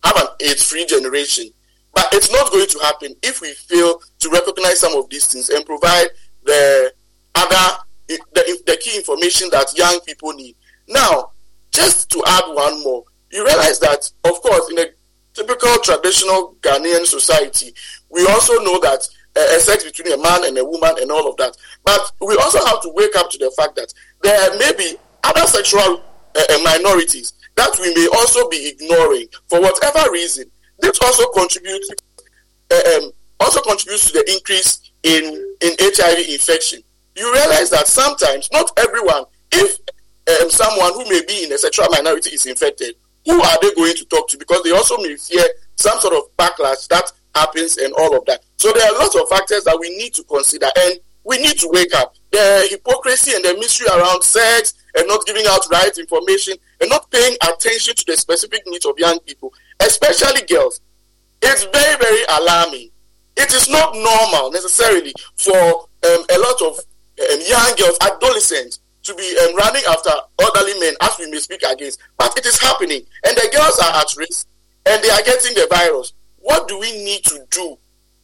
[0.05, 1.49] have an AIDS-free generation.
[1.93, 5.49] But it's not going to happen if we fail to recognize some of these things
[5.49, 6.07] and provide
[6.45, 6.93] the
[7.35, 7.79] other
[8.33, 10.55] the, the key information that young people need.
[10.87, 11.31] Now,
[11.71, 14.85] just to add one more, you realize that, of course, in a
[15.33, 17.73] typical traditional Ghanaian society,
[18.09, 21.29] we also know that uh, a sex between a man and a woman and all
[21.29, 21.55] of that.
[21.83, 23.93] But we also have to wake up to the fact that
[24.23, 26.01] there may be other sexual
[26.35, 30.49] uh, uh, minorities that we may also be ignoring for whatever reason.
[30.79, 31.89] This also contributes
[32.71, 35.23] uh, um, also contributes to the increase in,
[35.61, 36.81] in HIV infection.
[37.19, 39.77] You realize that sometimes not everyone, if
[40.41, 42.95] um, someone who may be in a sexual minority is infected,
[43.25, 44.37] who are they going to talk to?
[44.37, 45.43] Because they also may fear
[45.75, 48.39] some sort of backlash that happens and all of that.
[48.57, 51.69] So there are lots of factors that we need to consider and we need to
[51.73, 52.15] wake up.
[52.31, 57.11] The hypocrisy and the mystery around sex and not giving out right information and not
[57.11, 60.79] paying attention to the specific needs of young people, especially girls.
[61.41, 62.91] It's very, very alarming.
[63.35, 66.79] It is not normal necessarily for um, a lot of
[67.19, 70.11] um, young girls, adolescents, to be um, running after
[70.41, 71.99] elderly men as we may speak against.
[72.17, 74.47] But it is happening, and the girls are at risk,
[74.85, 76.13] and they are getting the virus.
[76.37, 77.77] What do we need to do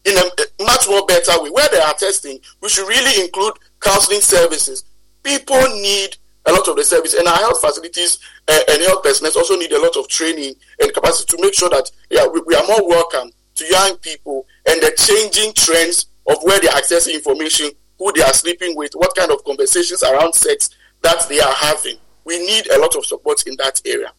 [0.06, 1.50] in a much more better way?
[1.50, 4.84] Where they are testing, we should really include counseling services.
[5.24, 9.32] People need a lot of the service, and our health facilities uh, and health personnel
[9.36, 12.56] also need a lot of training and capacity to make sure that yeah, we, we
[12.56, 17.16] are more welcome to young people and the changing trends of where they are accessing
[17.16, 20.70] information, who they are sleeping with, what kind of conversations around sex
[21.02, 21.98] that they are having.
[22.24, 24.12] We need a lot of support in that area.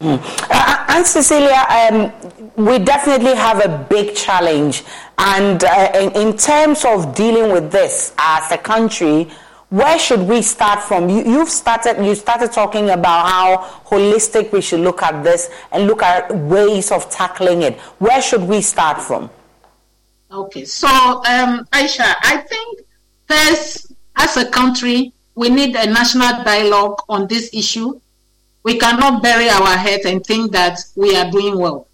[0.00, 0.20] Mm.
[0.48, 4.84] Uh, and Cecilia, um, we definitely have a big challenge.
[5.18, 9.28] And uh, in, in, terms of dealing with this as a country,
[9.70, 11.08] where should we start from?
[11.10, 12.02] You, have started.
[12.02, 13.56] You started talking about how
[13.86, 17.78] holistic we should look at this and look at ways of tackling it.
[17.98, 19.30] Where should we start from?
[20.30, 22.80] Okay, so um, Aisha, I think
[23.28, 28.00] first, as a country, we need a national dialogue on this issue.
[28.62, 31.86] We cannot bury our head and think that we are doing well.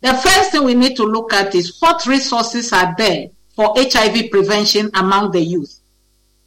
[0.00, 4.30] The first thing we need to look at is what resources are there for HIV
[4.30, 5.80] prevention among the youth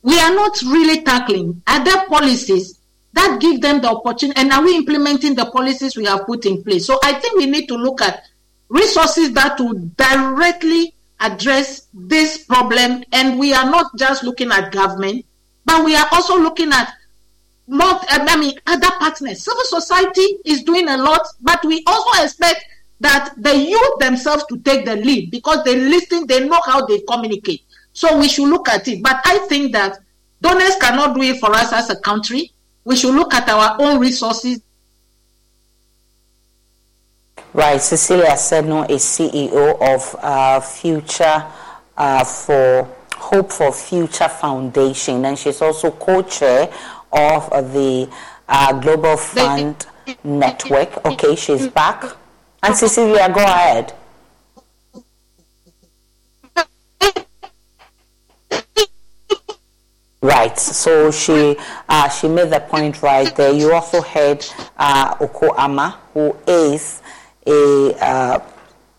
[0.03, 2.79] we are not really tackling other policies
[3.13, 6.61] that give them the opportunity and are we implementing the policies we have put in
[6.61, 8.25] place so i think we need to look at
[8.69, 10.93] resources that will directly
[11.23, 15.25] address this problem and we are not just looking at government
[15.65, 16.93] but we are also looking at
[17.67, 22.65] not i mean other partners civil society is doing a lot but we also expect
[22.99, 26.99] that the youth themselves to take the lead because they listen they know how they
[27.01, 27.63] communicate
[27.93, 29.01] so we should look at it.
[29.01, 29.99] But I think that
[30.41, 32.51] donors cannot do it for us as a country.
[32.83, 34.61] We should look at our own resources.
[37.55, 41.45] Right, Cecilia Senoo is CEO of uh, Future
[41.95, 46.73] uh, for Hope for Future Foundation, and she's also co-chair
[47.11, 48.09] of the
[48.49, 49.85] uh, Global Fund
[50.23, 51.05] Network.
[51.05, 52.03] Okay, she's back.
[52.63, 53.93] And Cecilia, go ahead.
[60.23, 60.57] Right.
[60.57, 61.55] So she
[61.89, 63.51] uh, she made the point right there.
[63.51, 64.43] You also heard
[64.77, 67.02] uh, Oko Ama, who is
[67.45, 68.39] a uh,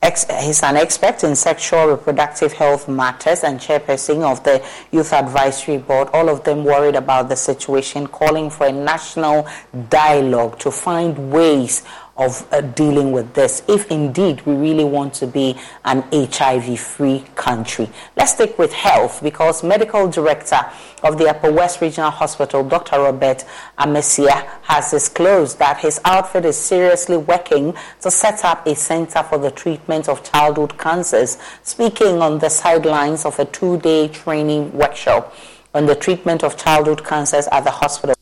[0.02, 5.78] ex- he's an expert in sexual reproductive health matters and chairperson of the Youth Advisory
[5.78, 6.08] Board.
[6.12, 9.48] All of them worried about the situation, calling for a national
[9.88, 11.82] dialogue to find ways
[12.16, 17.24] of uh, dealing with this if indeed we really want to be an HIV free
[17.34, 17.90] country.
[18.16, 20.60] Let's stick with health because medical director
[21.02, 23.00] of the Upper West Regional Hospital, Dr.
[23.00, 23.44] Robert
[23.78, 29.38] Amesia, has disclosed that his outfit is seriously working to set up a center for
[29.38, 35.34] the treatment of childhood cancers, speaking on the sidelines of a two day training workshop
[35.74, 38.14] on the treatment of childhood cancers at the hospital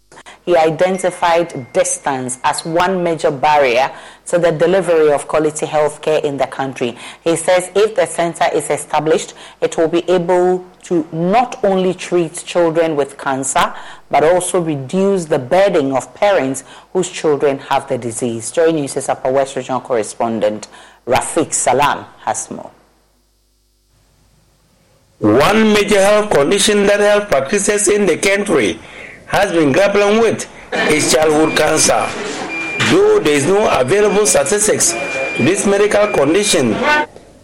[0.44, 3.92] he identified distance as one major barrier
[4.26, 6.96] to the delivery of quality health care in the country.
[7.22, 12.34] He says if the center is established, it will be able to not only treat
[12.44, 13.72] children with cancer,
[14.10, 18.50] but also reduce the burden of parents whose children have the disease.
[18.50, 20.68] Joining us is Upper West Regional correspondent
[21.06, 22.70] Rafiq Salam has more.
[25.18, 28.80] One major health condition that health practices in the country
[29.32, 30.44] has been grappling with
[30.92, 32.04] is childhood cancer.
[32.90, 36.74] Though there is no available statistics to this medical condition,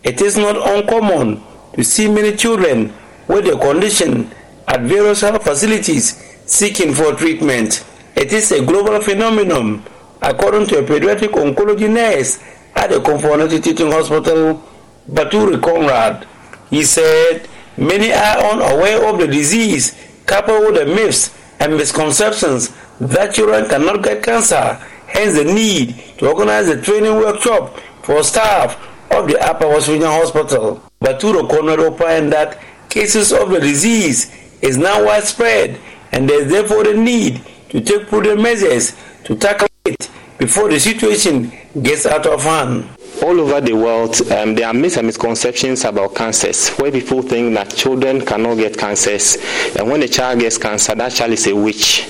[0.04, 1.42] it is not uncommon
[1.74, 2.92] to see many children
[3.26, 4.30] with the condition
[4.66, 6.14] at various health facilities
[6.44, 7.84] seeking for treatment.
[8.14, 9.82] It is a global phenomenon,
[10.20, 12.38] according to a pediatric oncology nurse
[12.74, 14.62] at the Comfort Teaching Hospital,
[15.10, 16.26] Baturi Conrad.
[16.68, 23.34] He said many are unaware of the disease, coupled with the myths and misconceptions that
[23.34, 24.74] children cannot get cancer,
[25.06, 28.76] hence the need to organize a training workshop for staff
[29.12, 30.82] of the Upper West Regional Hospital.
[31.00, 35.78] Baturo Conrad opined that cases of the disease is now widespread
[36.12, 40.80] and there is therefore the need to take prudent measures to tackle it before the
[40.80, 41.52] situation
[41.82, 42.88] gets out of hand
[43.22, 47.54] all over the world, um, there are myths and misconceptions about cancers, where people think
[47.54, 49.36] that children cannot get cancers,
[49.76, 52.08] and when a child gets cancer, that child is a witch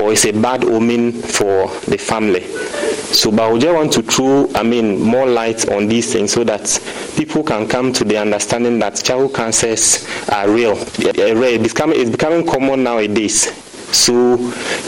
[0.00, 2.42] or is a bad omen for the family.
[3.08, 6.44] So, but I just want to throw, I mean, more light on these things so
[6.44, 6.80] that
[7.16, 10.74] people can come to the understanding that childhood cancers are real.
[10.98, 13.67] It's becoming, it's becoming common nowadays.
[13.92, 14.36] So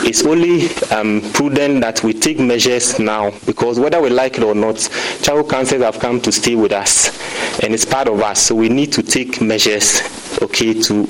[0.05, 4.55] it's only um, prudent that we take measures now because whether we like it or
[4.55, 4.77] not,
[5.23, 7.19] child cancers have come to stay with us
[7.63, 8.43] and it's part of us.
[8.43, 10.01] So we need to take measures,
[10.43, 11.07] okay, to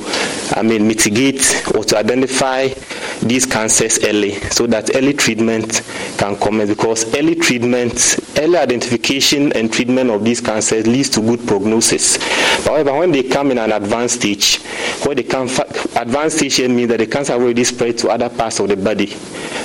[0.57, 2.69] I mean mitigate or to identify
[3.23, 5.83] these cancers early so that early treatment
[6.17, 11.47] can commence because early treatment, early identification and treatment of these cancers leads to good
[11.47, 12.17] prognosis.
[12.65, 14.59] However, when they come in an advanced stage,
[15.05, 15.49] where they come
[15.97, 19.13] advanced stage means that the cancer already spread to other parts of the body.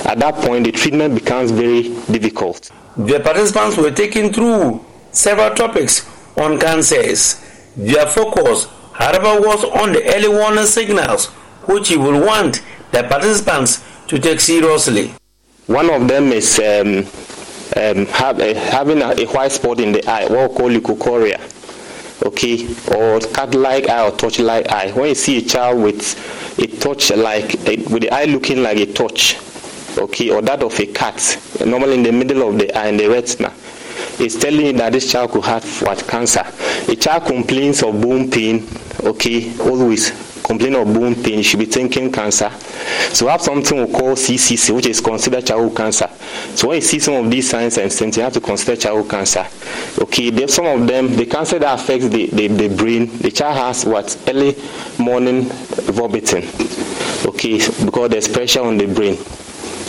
[0.04, 2.70] At that point, the treatment becomes very difficult.
[2.96, 7.42] The participants were taken through several topics on cancers.
[7.76, 11.26] Their focus, however, was on the early warning signals,
[11.68, 12.62] which you will want
[12.92, 15.12] the participants to take seriously.
[15.66, 16.98] One of them is um,
[17.76, 21.38] um, have, uh, having a, a, white spot in the eye, what we call leukocoria,
[22.24, 24.92] okay, or cat-like eye or torch-like eye.
[24.92, 27.52] When you see a child with a touch like,
[27.88, 29.36] with the eye looking like a torch,
[29.98, 33.08] okay, or that of a cat, normally in the middle of the eye, in the
[33.08, 33.52] retina,
[34.18, 36.44] it's telling you that this child could have what cancer.
[36.88, 38.66] A child complains of bone pain,
[39.02, 40.10] okay, always
[40.46, 42.48] complain of bone pain, you should be thinking cancer.
[43.12, 46.08] So have something we call CCC, which is considered childhood cancer.
[46.54, 49.10] So when you see some of these signs and symptoms, you have to consider childhood
[49.10, 49.44] cancer.
[50.00, 53.56] Okay, there's some of them, the cancer that affects the, the, the brain, the child
[53.56, 54.16] has what?
[54.28, 54.54] Early
[54.98, 55.42] morning
[55.92, 56.44] vomiting.
[57.26, 59.18] Okay, because there's pressure on the brain.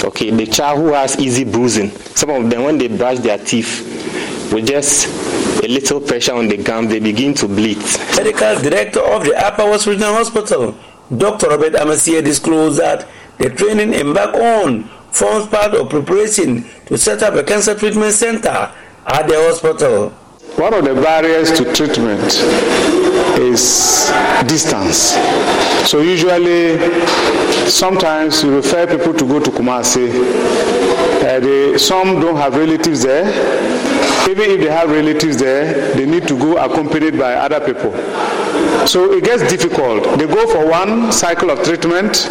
[0.04, 4.52] Okay, the child who has easy bruising, some of them when they brush their teeth,
[4.52, 5.27] will just
[5.64, 7.78] a little pressure on the gum, they begin to bleed.
[8.16, 10.76] Medical director of the Upper West Regional Hospital,
[11.16, 11.48] Dr.
[11.50, 17.34] Robert Amasia, disclosed that the training embarked on forms part of preparation to set up
[17.36, 18.72] a cancer treatment center
[19.06, 20.10] at the hospital.
[20.58, 23.07] One of the barriers to treatment
[23.38, 24.12] is
[24.48, 25.16] distance.
[25.90, 26.78] So usually,
[27.70, 30.10] sometimes we refer people to go to Kumasi.
[31.24, 33.28] Uh, they, some don't have relatives there.
[34.30, 37.92] Even if they have relatives there, they need to go accompanied by other people.
[38.88, 40.18] So it gets difficult.
[40.18, 42.28] They go for one cycle of treatment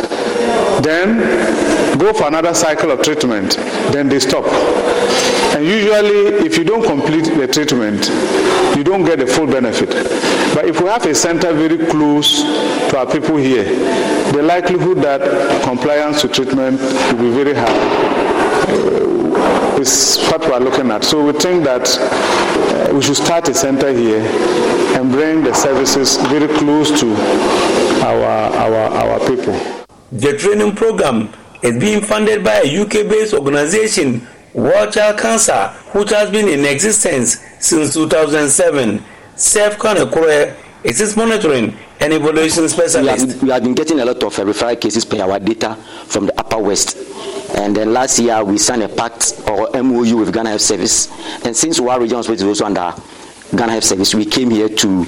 [0.82, 3.56] then go for another cycle of treatment,
[3.92, 4.46] then they stop.
[5.54, 8.06] And usually, if you don't complete the treatment,
[8.76, 9.90] you don't get the full benefit.
[10.54, 12.42] But if we have a center very close
[12.90, 13.64] to our people here,
[14.32, 17.66] the likelihood that compliance to treatment will be very high
[18.68, 21.04] uh, is what we are looking at.
[21.04, 21.84] So we think that
[22.92, 24.20] we should start a center here
[24.96, 27.14] and bring the services very close to
[28.04, 29.52] our, our, our people.
[30.12, 31.30] The training program
[31.62, 37.38] is being funded by a UK-based organization, World Child Cancer, which has been in existence
[37.60, 39.02] since 2007.
[39.36, 43.26] Sef Kanekure is monitoring and evaluation specialist.
[43.26, 45.74] We have, we have been getting a lot of uh, referral cases per our data
[46.06, 46.96] from the Upper West.
[47.56, 51.08] And then last year we signed a pact or MOU with Ghana Health Service.
[51.44, 52.94] And since our region hospital is also under
[53.56, 55.06] Ghana Health Service, we came here to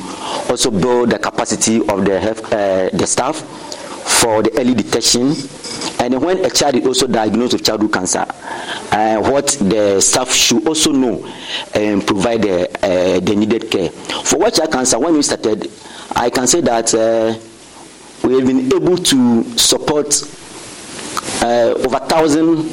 [0.48, 3.36] also build the capacity of the health, uh, the staff
[4.08, 5.34] for the early detection.
[6.00, 8.24] And when a child is also diagnosed with childhood cancer,
[8.92, 11.26] uh, what the staff should also know
[11.74, 13.90] and provide the, uh, the needed care.
[13.90, 15.70] For what child cancer, when we started,
[16.16, 17.38] I can say that uh,
[18.26, 20.22] we have been able to support
[21.42, 22.64] uh, over thousand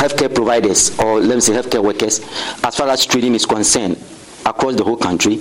[0.00, 2.20] healthcare providers or let me say healthcare workers
[2.64, 3.96] as far as training is concerned
[4.46, 5.40] across the whole country.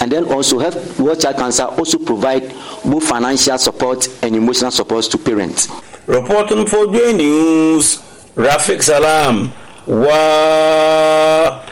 [0.00, 2.48] And then also Health World Child Cancer also provide
[2.84, 5.68] both financial support and emotional support to parents.
[6.06, 7.98] Reporting for J News,
[8.36, 9.52] Rafik Salam.
[9.86, 11.65] Wa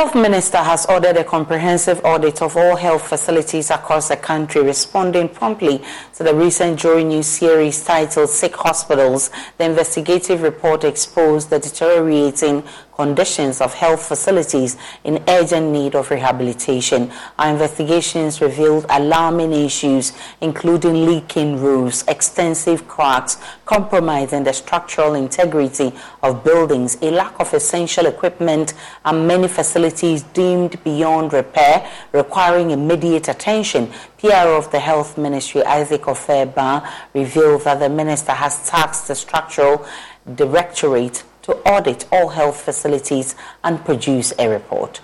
[0.00, 5.28] health minister has ordered a comprehensive audit of all health facilities across the country, responding
[5.28, 5.78] promptly
[6.14, 9.28] to the recent Joy News series titled Sick Hospitals.
[9.58, 12.64] The investigative report exposed the deteriorating
[13.00, 17.10] conditions of health facilities in urgent need of rehabilitation.
[17.38, 26.44] Our investigations revealed alarming issues, including leaking roofs, extensive cracks, compromising the structural integrity of
[26.44, 28.74] buildings, a lack of essential equipment,
[29.06, 33.90] and many facilities deemed beyond repair, requiring immediate attention.
[34.18, 39.86] PR of the Health Ministry, Isaac Oferba, revealed that the minister has tasked the Structural
[40.34, 43.34] Directorate to audit all health facilities
[43.64, 45.00] and produce a report.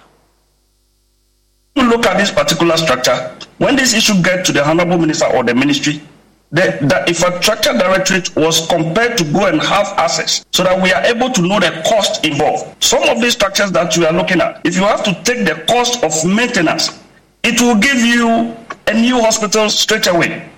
[1.74, 5.54] Look at this particular structure, when this issue gets to the Honorable Minister or the
[5.54, 6.00] Ministry,
[6.52, 11.02] the, the infrastructure directorate was compared to go and have access so that we are
[11.02, 12.82] able to know the cost involved.
[12.82, 15.64] Some of these structures that you are looking at, if you have to take the
[15.66, 17.02] cost of maintenance,
[17.42, 20.48] it will give you a new hospital straight away.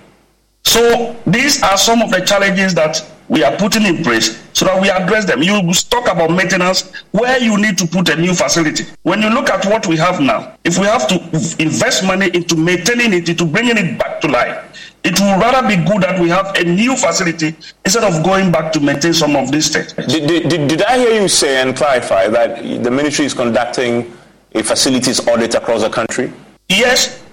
[0.63, 4.81] So these are some of the challenges that we are putting in place so that
[4.81, 5.41] we address them.
[5.41, 8.85] You talk about maintenance where you need to put a new facility.
[9.03, 11.15] When you look at what we have now, if we have to
[11.61, 14.65] invest money into maintaining it, into bringing it back to life,
[15.03, 17.55] it will rather be good that we have a new facility
[17.85, 19.93] instead of going back to maintain some of these things.
[19.93, 24.11] Did, did, did I hear you say and clarify that the ministry is conducting
[24.55, 26.33] a facilities audit across the country?
[26.67, 27.23] Yes,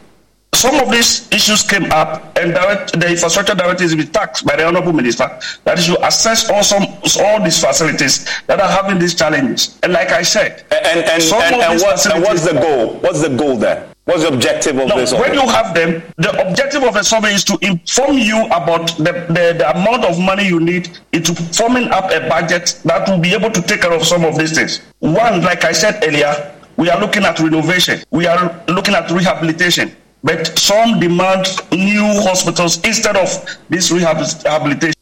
[0.57, 4.57] some of these issues came up, and direct, the infrastructure director is being taxed by
[4.57, 5.29] the honorable minister
[5.65, 6.85] that you assess all some
[7.21, 9.79] all these facilities that are having these challenges.
[9.83, 12.95] And like I said, and and, and, and, what, and what's the goal?
[13.01, 13.89] What's the goal there?
[14.07, 15.13] What's the objective of no, this?
[15.13, 19.27] When you have them, the objective of a survey is to inform you about the,
[19.27, 23.35] the, the amount of money you need into forming up a budget that will be
[23.35, 24.81] able to take care of some of these things.
[25.01, 28.01] One, like I said earlier, we are looking at renovation.
[28.13, 29.97] We are looking at rehabilitation.
[30.23, 33.29] But some demand new hospitals instead of
[33.69, 34.93] this rehabilitation.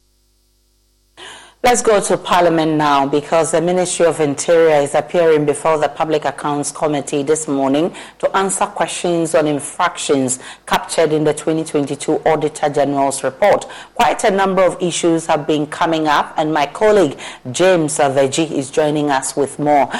[1.65, 6.27] Let's go to Parliament now because the Ministry of Interior is appearing before the Public
[6.27, 13.25] Accounts Committee this morning to answer questions on infractions captured in the 2022 Auditor General's
[13.25, 13.65] report.
[13.95, 17.19] Quite a number of issues have been coming up, and my colleague
[17.51, 19.91] James Avedzi is joining us with more.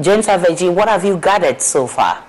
[0.00, 2.24] James Avedzi, what have you gathered so far?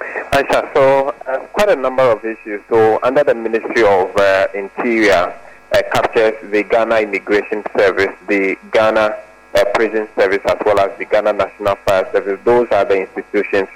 [0.00, 2.60] Aisha, so uh, quite a number of issues.
[2.68, 5.34] So under the Ministry of uh, Interior
[5.72, 9.16] uh, captures the Ghana Immigration Service, the Ghana
[9.54, 12.40] uh, Prison Service, as well as the Ghana National Fire Service.
[12.44, 13.68] Those are the institutions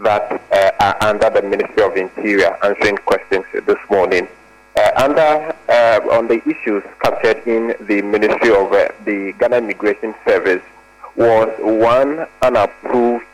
[0.00, 4.26] that uh, are under the Ministry of Interior answering questions this morning.
[4.76, 5.54] Uh, under
[6.12, 8.70] on the issues captured in the Ministry of
[9.04, 10.62] the Ghana Immigration Service
[11.16, 13.24] was one unapproved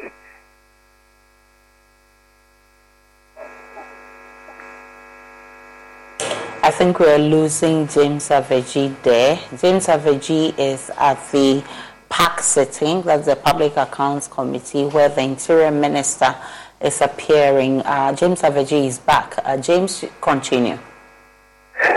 [6.64, 9.38] I think we're losing James Avedzi there.
[9.58, 11.62] James Avedzi is at the
[12.08, 16.34] PAC sitting, that's the Public Accounts Committee, where the Interior Minister
[16.80, 17.82] is appearing.
[17.82, 19.34] Uh, James Avedzi is back.
[19.44, 20.78] Uh, James, continue.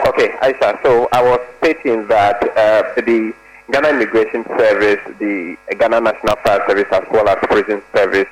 [0.05, 0.83] Okay, Aisha.
[0.83, 3.33] So I was stating that uh, the
[3.71, 8.27] Ghana Immigration Service, the Ghana National Fire Service, as well as Prison Service,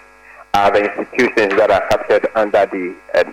[0.54, 3.24] are the institutions that are captured under the uh,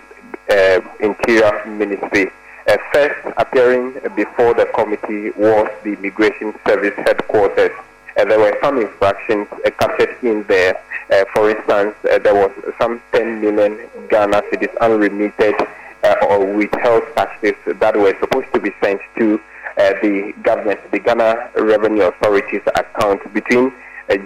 [0.49, 2.31] uh, Interior Ministry.
[2.65, 7.71] Uh, first appearing before the committee was the Immigration Service headquarters.
[8.15, 10.81] Uh, there were some infractions uh, captured in there.
[11.11, 13.77] Uh, for instance, uh, there was some 10 million
[14.09, 15.55] Ghana cedis unremitted
[16.03, 19.41] uh, or withheld taxes that were supposed to be sent to
[19.75, 23.73] the government, the Ghana Revenue Authority's account between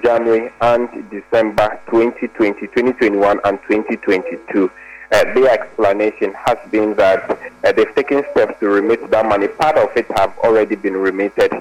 [0.03, 4.69] January and December 2020, 2021, and 2022.
[5.10, 7.30] Uh, their explanation has been that
[7.64, 9.47] uh, they've taken steps to remit that money.
[9.47, 11.51] Part of it have already been remitted.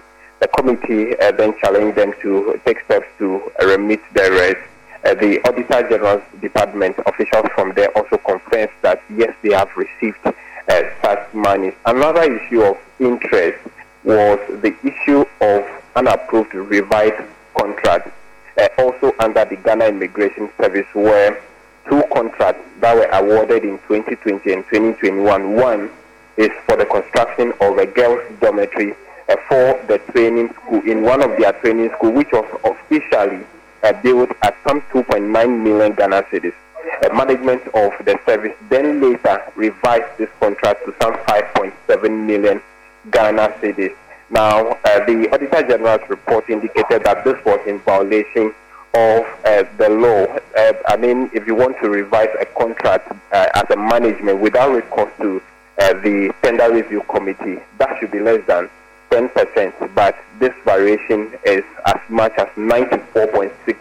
[0.41, 4.69] The committee uh, then challenged them to take steps to remit the rest.
[5.05, 10.19] Uh, the Auditor General's Department officials from there also confirmed that yes, they have received
[10.27, 11.73] uh, such money.
[11.85, 13.59] Another issue of interest
[14.03, 17.25] was the issue of unapproved revised
[17.57, 18.11] contracts,
[18.59, 21.41] uh, also under the Ghana Immigration Service, where
[21.89, 25.55] two contracts that were awarded in 2020 and 2021.
[25.55, 25.91] One
[26.37, 28.95] is for the construction of a girls' dormitory
[29.29, 33.45] uh, for the training school in one of their training school, which was officially
[33.83, 36.55] uh, built at some 2.9 million Ghana cedis.
[37.05, 42.61] Uh, management of the service then later revised this contract to some 5.7 million
[43.11, 43.95] Ghana cedis.
[44.31, 48.55] Now, uh, the Auditor General's report indicated that this was in violation
[48.95, 50.27] of uh, the law.
[50.57, 54.73] Uh, I mean, if you want to revise a contract uh, as a management without
[54.73, 55.43] recourse to
[55.79, 58.71] uh, the tender review committee, that should be less than
[59.11, 63.77] 10%, but this variation is as much as 94.6%.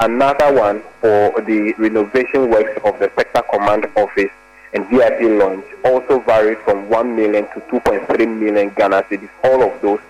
[0.00, 4.30] Another one for the renovation works of the sector command office
[4.72, 9.28] and VIP launch also varied from 1 million to 2.3 million Ghana cedis.
[9.44, 10.00] All of those,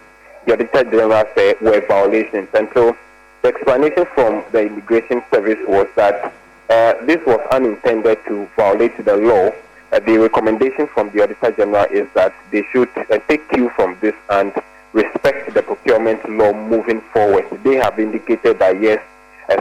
[0.47, 2.49] the Auditor General said, were violations.
[2.55, 2.97] And so
[3.43, 6.33] the explanation from the Immigration Service was that
[6.71, 9.51] uh, this was unintended to violate the law.
[9.93, 13.99] Uh, the recommendation from the Auditor General is that they should uh, take cue from
[14.01, 14.53] this and
[14.93, 17.45] respect the procurement law moving forward.
[17.65, 19.03] They have indicated that yes,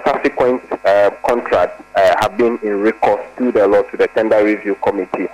[0.05, 4.75] subsequent uh, contracts uh, have been in recourse to the law to the tender review
[4.75, 5.27] committee.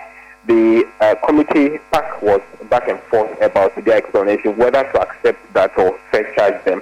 [0.46, 5.78] The uh, committee PAC was back and forth about their explanation whether to accept that
[5.78, 6.82] or surcharge them.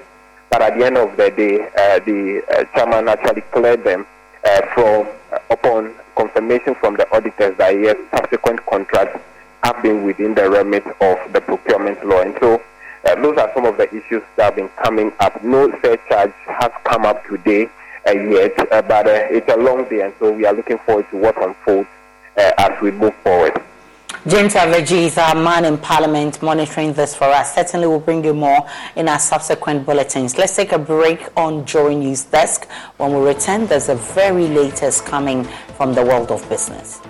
[0.50, 4.06] But at the end of the day, uh, the uh, chairman actually cleared them
[4.46, 5.08] uh, from
[5.50, 9.20] upon confirmation from the auditors that yes, subsequent contracts
[9.64, 12.22] have been within the remit of the procurement law.
[12.22, 12.62] And so
[13.06, 15.44] uh, those are some of the issues that have been coming up.
[15.44, 17.70] No surcharge has come up today
[18.08, 21.18] uh, yet, uh, but it's a long day, and so we are looking forward to
[21.18, 21.90] what unfolds
[22.38, 23.54] as we move forward.
[24.28, 27.54] James Avedzi is our man in Parliament monitoring this for us.
[27.54, 30.36] Certainly, we'll bring you more in our subsequent bulletins.
[30.36, 32.68] Let's take a break on Joy News Desk.
[32.98, 35.44] When we return, there's a very latest coming
[35.78, 37.02] from the world of business.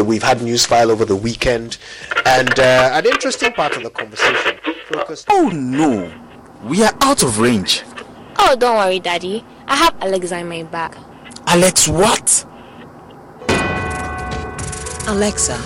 [0.00, 1.76] We've had news file over the weekend,
[2.24, 4.56] and uh, an interesting part of the conversation
[4.90, 5.26] focused.
[5.28, 6.10] Oh no,
[6.64, 7.82] we are out of range.
[8.38, 9.44] Oh, don't worry, Daddy.
[9.66, 10.96] I have Alexa in my bag.
[11.46, 12.46] Alex, what?
[15.08, 15.56] Alexa,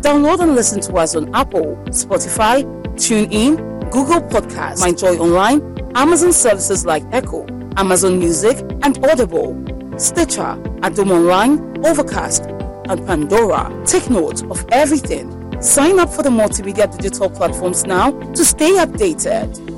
[0.00, 7.02] download and listen to us on Apple, Spotify, TuneIn, Google Podcasts, MyJoyOnline, Amazon services like
[7.12, 7.46] Echo,
[7.76, 9.54] Amazon Music, and Audible,
[9.98, 13.70] Stitcher, Adom Online, Overcast, and Pandora.
[13.86, 15.34] Take note of everything.
[15.60, 19.77] Sign up for the multimedia digital platforms now to stay updated.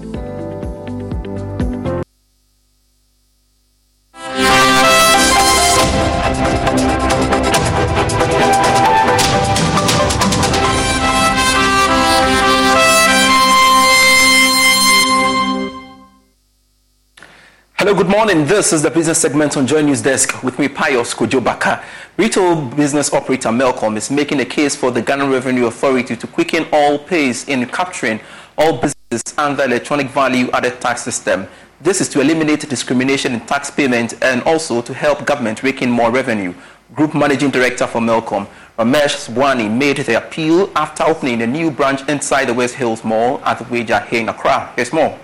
[18.21, 18.47] Good morning.
[18.47, 21.83] This is the business segment on Joy News Desk with me, Pius Kojobaka.
[22.19, 26.67] Retail business operator Melcom is making a case for the Ghana Revenue Authority to quicken
[26.71, 28.21] all pace in capturing
[28.59, 31.49] all businesses under the electronic value added tax system.
[31.81, 35.91] This is to eliminate discrimination in tax payment and also to help government rake in
[35.91, 36.53] more revenue.
[36.95, 38.47] Group Managing Director for Melcom,
[38.79, 43.41] Ramesh Sajnani, made the appeal after opening a new branch inside the West Hills Mall
[43.47, 44.75] at Weja here in Accra.
[44.77, 45.19] Here's more.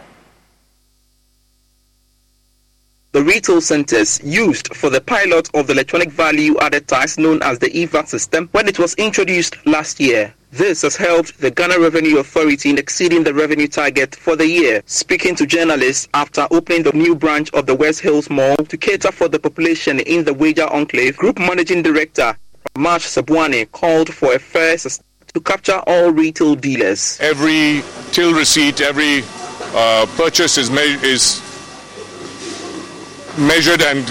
[3.16, 7.58] The retail centers used for the pilot of the electronic value added tax known as
[7.58, 10.34] the EVAT system when it was introduced last year.
[10.52, 14.82] This has helped the Ghana Revenue Authority in exceeding the revenue target for the year.
[14.84, 19.10] Speaking to journalists after opening the new branch of the West Hills Mall to cater
[19.10, 22.36] for the population in the Weja Enclave, Group Managing Director
[22.76, 27.18] Ramesh Sajnani called for a fair to capture all retail dealers.
[27.22, 29.22] Every till receipt, every
[29.74, 31.40] uh, purchase is, made is
[33.38, 34.06] measured and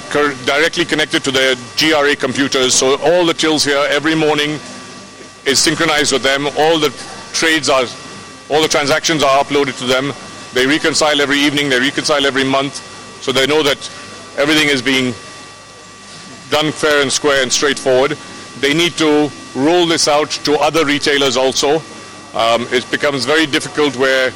[0.45, 2.73] directly connected to the GRA computers.
[2.73, 4.59] So all the tills here every morning
[5.45, 6.47] is synchronized with them.
[6.57, 6.89] All the
[7.33, 7.85] trades are,
[8.49, 10.13] all the transactions are uploaded to them.
[10.53, 11.69] They reconcile every evening.
[11.69, 12.75] They reconcile every month,
[13.21, 13.77] so they know that
[14.37, 15.13] everything is being
[16.49, 18.11] done fair and square and straightforward.
[18.59, 21.81] They need to roll this out to other retailers also.
[22.33, 24.31] Um, it becomes very difficult where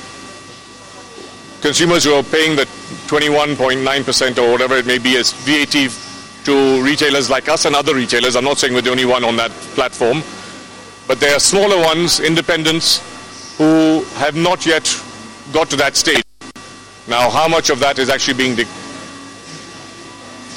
[1.61, 2.65] consumers who are paying the
[3.07, 5.91] 21.9% or whatever it may be as VAT
[6.45, 8.35] to retailers like us and other retailers.
[8.35, 10.23] I'm not saying we're the only one on that platform,
[11.07, 14.85] but there are smaller ones, independents, who have not yet
[15.51, 16.23] got to that stage.
[17.07, 18.65] Now, how much of that is actually being de-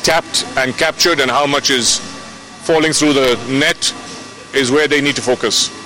[0.05, 1.99] tapped and captured, and how much is
[2.65, 3.95] falling through the net,
[4.55, 5.82] is where they need to focus.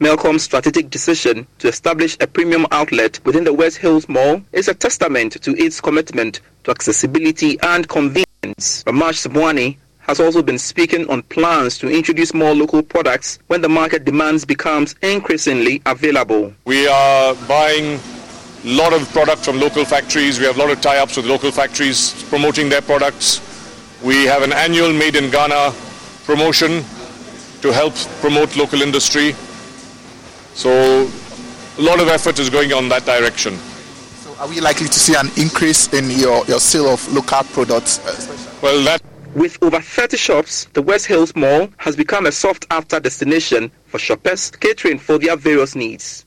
[0.00, 4.72] Melcom's strategic decision to establish a premium outlet within the West Hills Mall is a
[4.72, 8.82] testament to its commitment to accessibility and convenience.
[8.84, 13.68] Ramesh Sajnani has also been speaking on plans to introduce more local products when the
[13.68, 16.54] market demands becomes increasingly available.
[16.64, 18.00] We are buying
[18.64, 20.38] a lot of product from local factories.
[20.38, 23.42] We have a lot of tie-ups with local factories promoting their products.
[24.02, 25.74] We have an annual Made in Ghana
[26.24, 26.84] promotion
[27.60, 29.34] to help promote local industry.
[30.54, 31.08] So
[31.78, 33.56] a lot of effort is going on that direction.
[33.56, 38.00] So are we likely to see an increase in your, your sale of local products?
[38.62, 39.00] Well, that
[39.34, 43.98] With over 30 shops, the West Hills Mall has become a sought after destination for
[43.98, 46.26] shoppers catering for their various needs.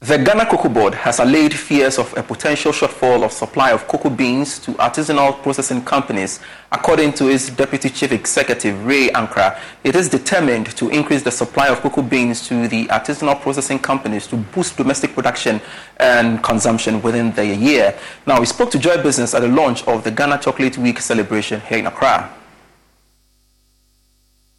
[0.00, 4.08] The Ghana Cocoa Board has allayed fears of a potential shortfall of supply of cocoa
[4.10, 6.38] beans to artisanal processing companies.
[6.70, 11.66] According to its Deputy Chief Executive, Ray Ankra, it is determined to increase the supply
[11.66, 15.60] of cocoa beans to the artisanal processing companies to boost domestic production
[15.96, 17.98] and consumption within the year.
[18.24, 21.60] Now, we spoke to Joy Business at the launch of the Ghana Chocolate Week celebration
[21.62, 22.37] here in Accra.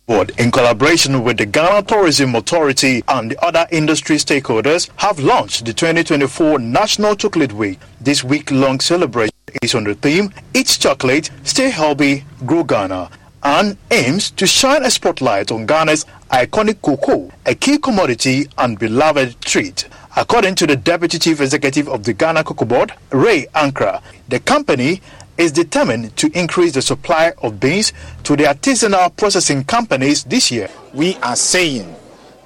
[0.10, 5.66] Board, in collaboration with the Ghana Tourism Authority and the other industry stakeholders, have launched
[5.66, 7.78] the 2024 National Chocolate Week.
[8.02, 13.12] This week-long celebration is on the theme Eat Chocolate, Stay Healthy, Grow Ghana,
[13.44, 19.40] and aims to shine a spotlight on Ghana's iconic cocoa, a key commodity and beloved
[19.42, 19.88] treat.
[20.18, 25.04] According to the Deputy Chief Executive of the Ghana Cocoa Board, Ray Ankra, the company
[25.40, 30.70] is determined to increase the supply of beans to the artisanal processing companies this year.
[30.94, 31.96] We are saying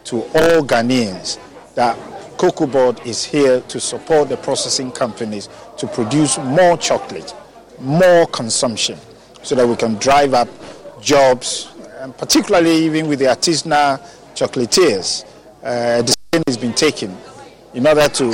[0.05, 1.39] to all Ghanaians
[1.73, 1.97] that
[2.37, 7.33] Cocoa Board is here to support the processing companies to produce more chocolate,
[7.79, 8.99] more consumption,
[9.41, 10.47] so that we can drive up
[11.01, 13.99] jobs, and particularly even with the artisanal
[14.35, 15.25] chocolatiers.
[15.63, 17.17] Uh, a decision has been taken
[17.73, 18.25] in order to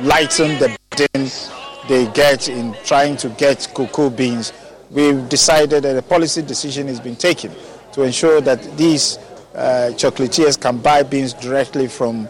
[0.00, 1.28] lighten the burden
[1.88, 4.52] they get in trying to get cocoa beans.
[4.90, 7.52] We've decided that a policy decision has been taken
[7.92, 9.18] to ensure that these
[9.54, 12.28] uh, chocolatiers can buy beans directly from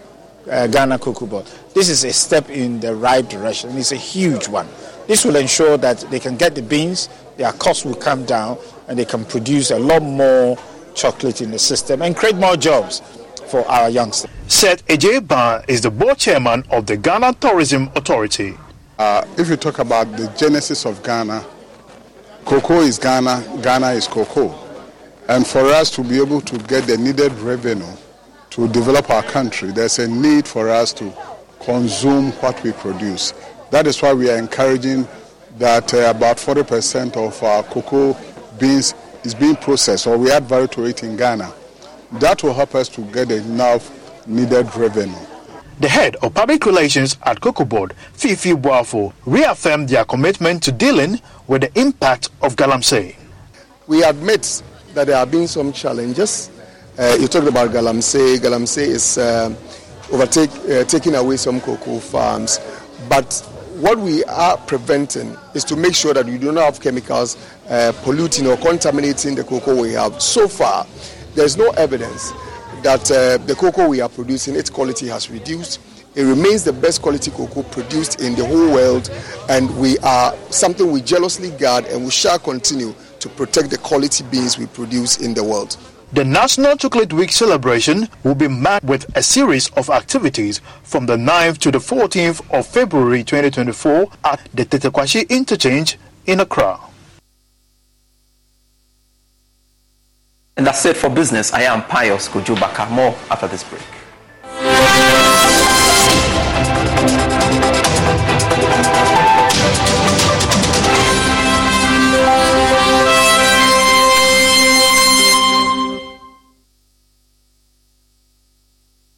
[0.50, 1.46] uh, Ghana Cocoa Board.
[1.74, 3.76] This is a step in the right direction.
[3.76, 4.68] It's a huge one.
[5.06, 8.98] This will ensure that they can get the beans, their costs will come down, and
[8.98, 10.56] they can produce a lot more
[10.94, 13.00] chocolate in the system and create more jobs
[13.48, 14.30] for our youngsters.
[14.48, 18.54] Seth Adjei Baah is the board chairman of the Ghana Tourism Authority.
[19.00, 21.42] Uh, if you talk about the genesis of Ghana,
[22.44, 24.54] cocoa is Ghana, Ghana is cocoa.
[25.26, 27.94] And for us to be able to get the needed revenue
[28.50, 31.10] to develop our country, there's a need for us to
[31.60, 33.32] consume what we produce.
[33.70, 35.08] That is why we are encouraging
[35.56, 38.14] that uh, about 40% of our cocoa
[38.58, 38.92] beans
[39.24, 41.50] is being processed or we add value to it in Ghana.
[42.20, 45.29] That will help us to get enough needed revenue.
[45.80, 51.18] The head of public relations at Cocoa Board, Fifi Boafo, reaffirmed their commitment to dealing
[51.46, 53.16] with the impact of galamsey.
[53.86, 54.62] We admit
[54.92, 56.50] that there have been some challenges.
[56.98, 58.36] Uh, you talked about galamsey.
[58.36, 59.54] Galamsey is uh,
[60.12, 62.60] overtake, uh, taking away some cocoa farms.
[63.08, 63.32] But
[63.76, 67.38] what we are preventing is to make sure that we do not have chemicals
[67.70, 70.20] uh, polluting or contaminating the cocoa we have.
[70.20, 70.86] So far,
[71.34, 72.34] there's no evidence
[72.82, 75.80] that uh, the cocoa we are producing, its quality has reduced.
[76.14, 79.10] It remains the best quality cocoa produced in the whole world,
[79.48, 84.24] and we are something we jealously guard and we shall continue to protect the quality
[84.24, 85.76] beans we produce in the world.
[86.12, 91.16] The National Chocolate Week celebration will be marked with a series of activities from the
[91.16, 96.80] 9th to the 14th of February 2024 at the Tetteh Quarshie Interchange in Accra.
[100.60, 101.54] And that's it for business.
[101.54, 102.90] I am Pius Kujubaka.
[102.90, 105.39] More after this break.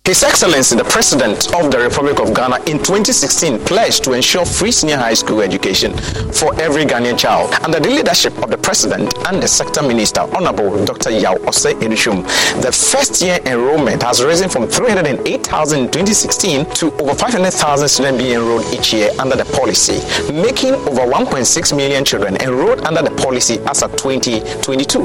[0.05, 4.73] His Excellency the President of the Republic of Ghana in 2016 pledged to ensure free
[4.73, 5.97] senior high school education
[6.33, 7.55] for every Ghanaian child.
[7.63, 11.11] Under the leadership of the President and the Sector Minister, Honorable Dr.
[11.11, 12.25] Yaw Osei Adutwum,
[12.63, 18.35] the first year enrollment has risen from 308,000 in 2016 to over 500,000 students being
[18.35, 23.61] enrolled each year under the policy, making over 1.6 million children enrolled under the policy
[23.71, 24.99] as of 2022.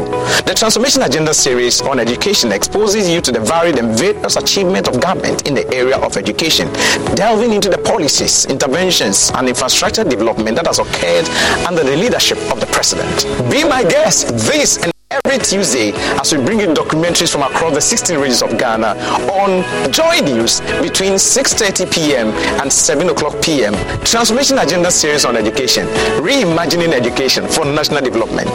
[0.49, 4.99] The Transformation Agenda series on education exposes you to the varied and various achievements of
[5.01, 6.71] government in the area of education,
[7.15, 11.27] delving into the policies, interventions, and infrastructure development that has occurred
[11.67, 13.25] under the leadership of the president.
[13.51, 17.81] Be my guest this and every Tuesday as we bring you documentaries from across the
[17.81, 18.95] 16 regions of Ghana
[19.31, 22.27] on Joy News between 6.30 p.m.
[22.61, 23.73] and 7 o'clock p.m.
[24.03, 25.85] Transformation Agenda series on education,
[26.19, 28.51] reimagining education for national development.